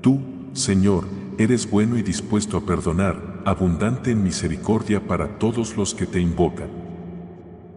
Tú, 0.00 0.22
Señor, 0.54 1.04
eres 1.36 1.70
bueno 1.70 1.98
y 1.98 2.02
dispuesto 2.02 2.56
a 2.56 2.64
perdonar, 2.64 3.42
abundante 3.44 4.10
en 4.10 4.24
misericordia 4.24 5.06
para 5.06 5.38
todos 5.38 5.76
los 5.76 5.94
que 5.94 6.06
te 6.06 6.18
invocan. 6.18 6.83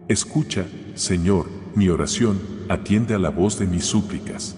Escucha, 0.08 0.64
Señor, 0.94 1.50
mi 1.74 1.90
oración, 1.90 2.40
atiende 2.70 3.14
a 3.14 3.18
la 3.18 3.28
voz 3.28 3.58
de 3.58 3.66
mis 3.66 3.84
súplicas. 3.84 4.56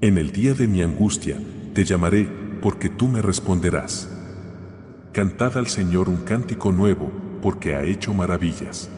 En 0.00 0.16
el 0.16 0.32
día 0.32 0.54
de 0.54 0.66
mi 0.66 0.80
angustia, 0.80 1.36
te 1.74 1.84
llamaré, 1.84 2.26
porque 2.62 2.88
tú 2.88 3.08
me 3.08 3.20
responderás. 3.20 4.08
Cantad 5.12 5.58
al 5.58 5.66
Señor 5.66 6.08
un 6.08 6.16
cántico 6.16 6.72
nuevo, 6.72 7.12
porque 7.42 7.74
ha 7.74 7.82
hecho 7.82 8.14
maravillas. 8.14 8.88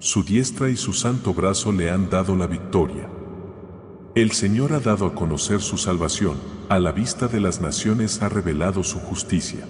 Su 0.00 0.22
diestra 0.22 0.68
y 0.68 0.76
su 0.76 0.92
santo 0.92 1.32
brazo 1.32 1.72
le 1.72 1.90
han 1.90 2.10
dado 2.10 2.36
la 2.36 2.46
victoria. 2.46 3.08
El 4.14 4.32
Señor 4.32 4.74
ha 4.74 4.80
dado 4.80 5.06
a 5.06 5.14
conocer 5.14 5.62
su 5.62 5.78
salvación, 5.78 6.36
a 6.68 6.78
la 6.78 6.92
vista 6.92 7.26
de 7.26 7.40
las 7.40 7.62
naciones 7.62 8.20
ha 8.20 8.28
revelado 8.28 8.84
su 8.84 8.98
justicia. 8.98 9.64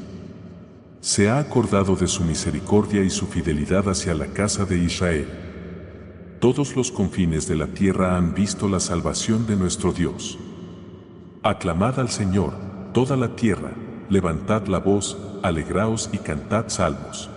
Se 1.03 1.29
ha 1.29 1.41
acordado 1.41 1.97
de 1.97 2.07
su 2.07 2.23
misericordia 2.23 3.03
y 3.03 3.11
su 3.11 3.27
fidelidad 3.27 3.89
hacia 3.89 4.15
la 4.15 4.29
casa 4.29 4.67
de 4.67 4.79
Israel. 4.79 5.27
Todos 6.39 6.77
los 6.77 6.93
confines 6.93 7.49
de 7.49 7.57
la 7.57 7.67
tierra 7.67 8.17
han 8.17 8.35
visto 8.35 8.69
la 8.69 8.79
salvación 8.79 9.45
de 9.49 9.57
nuestro 9.57 9.93
Dios. 9.93 10.39
Aclamad 11.43 11.99
al 11.99 12.09
Señor, 12.09 12.53
toda 12.93 13.17
la 13.17 13.35
tierra, 13.35 13.73
levantad 14.11 14.69
la 14.69 14.79
voz, 14.79 15.19
alegraos 15.43 16.09
y 16.13 16.19
cantad 16.19 16.69
salmos. 16.69 17.29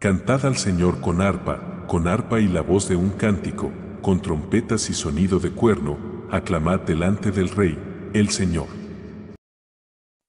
Cantad 0.00 0.44
al 0.44 0.56
Señor 0.56 1.00
con 1.00 1.20
arpa, 1.20 1.84
con 1.86 2.08
arpa 2.08 2.40
y 2.40 2.48
la 2.48 2.62
voz 2.62 2.88
de 2.88 2.96
un 2.96 3.10
cántico, 3.10 3.70
con 4.02 4.20
trompetas 4.20 4.90
y 4.90 4.92
sonido 4.92 5.38
de 5.38 5.52
cuerno, 5.52 5.98
aclamad 6.32 6.80
delante 6.80 7.30
del 7.30 7.48
Rey, 7.48 7.78
el 8.12 8.30
Señor. 8.30 8.87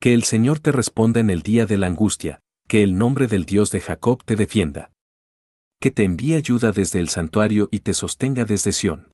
Que 0.02 0.14
el 0.14 0.24
Señor 0.24 0.60
te 0.60 0.72
responda 0.72 1.20
en 1.20 1.30
el 1.30 1.42
día 1.42 1.66
de 1.66 1.78
la 1.78 1.88
angustia, 1.88 2.40
que 2.70 2.84
el 2.84 2.98
nombre 2.98 3.28
del 3.28 3.44
Dios 3.44 3.70
de 3.70 3.82
Jacob 3.82 4.24
te 4.24 4.38
defienda. 4.38 4.94
Que 5.82 5.92
te 5.92 6.06
envíe 6.06 6.36
ayuda 6.36 6.72
desde 6.72 7.02
el 7.02 7.10
santuario 7.10 7.68
y 7.70 7.82
te 7.82 7.94
sostenga 7.94 8.46
desde 8.46 8.72
Sión. 8.72 9.12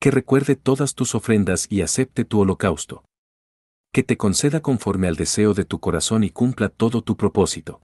Que 0.00 0.10
recuerde 0.10 0.56
todas 0.56 0.94
tus 0.94 1.14
ofrendas 1.14 1.66
y 1.68 1.82
acepte 1.82 2.24
tu 2.24 2.40
holocausto. 2.40 3.04
Que 3.92 4.02
te 4.02 4.16
conceda 4.16 4.60
conforme 4.60 5.06
al 5.06 5.16
deseo 5.16 5.52
de 5.52 5.66
tu 5.66 5.80
corazón 5.80 6.24
y 6.24 6.30
cumpla 6.30 6.70
todo 6.70 7.02
tu 7.02 7.18
propósito. 7.18 7.82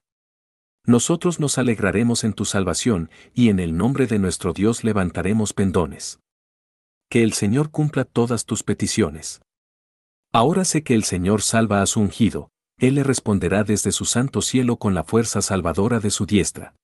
Nosotros 0.87 1.39
nos 1.39 1.59
alegraremos 1.59 2.23
en 2.23 2.33
tu 2.33 2.45
salvación, 2.45 3.11
y 3.35 3.49
en 3.49 3.59
el 3.59 3.77
nombre 3.77 4.07
de 4.07 4.17
nuestro 4.17 4.53
Dios 4.53 4.83
levantaremos 4.83 5.53
pendones. 5.53 6.19
Que 7.11 7.21
el 7.21 7.33
Señor 7.33 7.69
cumpla 7.69 8.05
todas 8.05 8.45
tus 8.45 8.63
peticiones. 8.63 9.41
Ahora 10.37 10.65
sé 10.65 10.83
que 10.83 10.93
el 10.93 11.03
Señor 11.03 11.41
salva 11.41 11.81
a 11.81 11.87
su 11.87 11.99
ungido, 11.99 12.51
Él 12.77 12.93
le 12.93 13.03
responderá 13.03 13.63
desde 13.63 13.91
su 13.91 14.05
santo 14.05 14.43
cielo 14.43 14.77
con 14.77 14.93
la 14.93 15.03
fuerza 15.03 15.41
salvadora 15.41 15.99
de 15.99 16.11
su 16.11 16.27
diestra. 16.27 16.75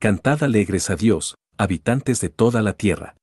Cantad 0.00 0.42
alegres 0.42 0.88
a 0.88 0.96
Dios, 0.96 1.34
habitantes 1.58 2.22
de 2.22 2.30
toda 2.30 2.62
la 2.62 2.72
tierra. 2.72 3.14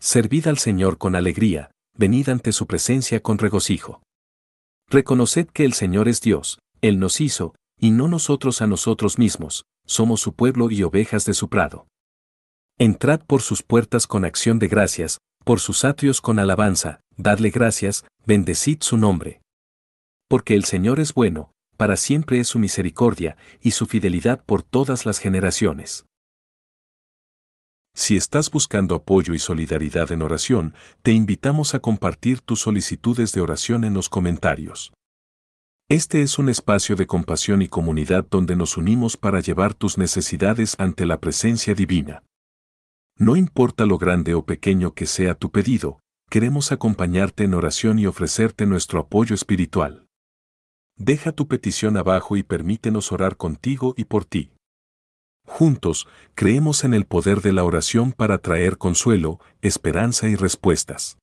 Servid 0.00 0.46
al 0.46 0.56
Señor 0.56 0.96
con 0.96 1.14
alegría, 1.14 1.72
venid 1.94 2.30
ante 2.30 2.52
su 2.52 2.66
presencia 2.66 3.20
con 3.20 3.36
regocijo. 3.36 4.02
Reconoced 4.88 5.48
que 5.48 5.66
el 5.66 5.74
Señor 5.74 6.08
es 6.08 6.22
Dios, 6.22 6.58
Él 6.80 6.98
nos 6.98 7.20
hizo, 7.20 7.54
y 7.78 7.90
no 7.90 8.08
nosotros 8.08 8.62
a 8.62 8.66
nosotros 8.66 9.18
mismos, 9.18 9.66
somos 9.84 10.22
su 10.22 10.32
pueblo 10.32 10.70
y 10.70 10.82
ovejas 10.84 11.26
de 11.26 11.34
su 11.34 11.50
prado. 11.50 11.86
Entrad 12.78 13.20
por 13.26 13.42
sus 13.42 13.62
puertas 13.62 14.06
con 14.06 14.24
acción 14.24 14.58
de 14.58 14.68
gracias, 14.68 15.18
por 15.44 15.60
sus 15.60 15.84
atrios 15.84 16.20
con 16.20 16.38
alabanza, 16.38 17.00
dadle 17.16 17.50
gracias, 17.50 18.04
bendecid 18.26 18.78
su 18.80 18.96
nombre. 18.96 19.40
Porque 20.28 20.54
el 20.54 20.64
Señor 20.64 20.98
es 20.98 21.14
bueno, 21.14 21.52
para 21.76 21.96
siempre 21.96 22.40
es 22.40 22.48
su 22.48 22.58
misericordia, 22.58 23.36
y 23.60 23.72
su 23.72 23.86
fidelidad 23.86 24.42
por 24.44 24.62
todas 24.62 25.06
las 25.06 25.18
generaciones. 25.18 26.06
Si 27.94 28.16
estás 28.16 28.50
buscando 28.50 28.96
apoyo 28.96 29.34
y 29.34 29.38
solidaridad 29.38 30.10
en 30.10 30.22
oración, 30.22 30.74
te 31.02 31.12
invitamos 31.12 31.74
a 31.74 31.78
compartir 31.78 32.40
tus 32.40 32.60
solicitudes 32.60 33.32
de 33.32 33.40
oración 33.40 33.84
en 33.84 33.94
los 33.94 34.08
comentarios. 34.08 34.92
Este 35.88 36.22
es 36.22 36.38
un 36.38 36.48
espacio 36.48 36.96
de 36.96 37.06
compasión 37.06 37.62
y 37.62 37.68
comunidad 37.68 38.26
donde 38.28 38.56
nos 38.56 38.76
unimos 38.76 39.16
para 39.16 39.40
llevar 39.40 39.74
tus 39.74 39.98
necesidades 39.98 40.74
ante 40.78 41.06
la 41.06 41.20
presencia 41.20 41.74
divina. 41.74 42.22
No 43.16 43.36
importa 43.36 43.86
lo 43.86 43.96
grande 43.96 44.34
o 44.34 44.44
pequeño 44.44 44.94
que 44.94 45.06
sea 45.06 45.34
tu 45.34 45.50
pedido, 45.50 46.00
queremos 46.30 46.72
acompañarte 46.72 47.44
en 47.44 47.54
oración 47.54 47.98
y 47.98 48.06
ofrecerte 48.06 48.66
nuestro 48.66 48.98
apoyo 48.98 49.34
espiritual. 49.34 50.08
Deja 50.96 51.32
tu 51.32 51.46
petición 51.46 51.96
abajo 51.96 52.36
y 52.36 52.42
permítenos 52.42 53.12
orar 53.12 53.36
contigo 53.36 53.94
y 53.96 54.04
por 54.04 54.24
ti. 54.24 54.52
Juntos, 55.46 56.08
creemos 56.34 56.84
en 56.84 56.94
el 56.94 57.04
poder 57.04 57.40
de 57.40 57.52
la 57.52 57.64
oración 57.64 58.12
para 58.12 58.38
traer 58.38 58.78
consuelo, 58.78 59.38
esperanza 59.60 60.28
y 60.28 60.36
respuestas. 60.36 61.18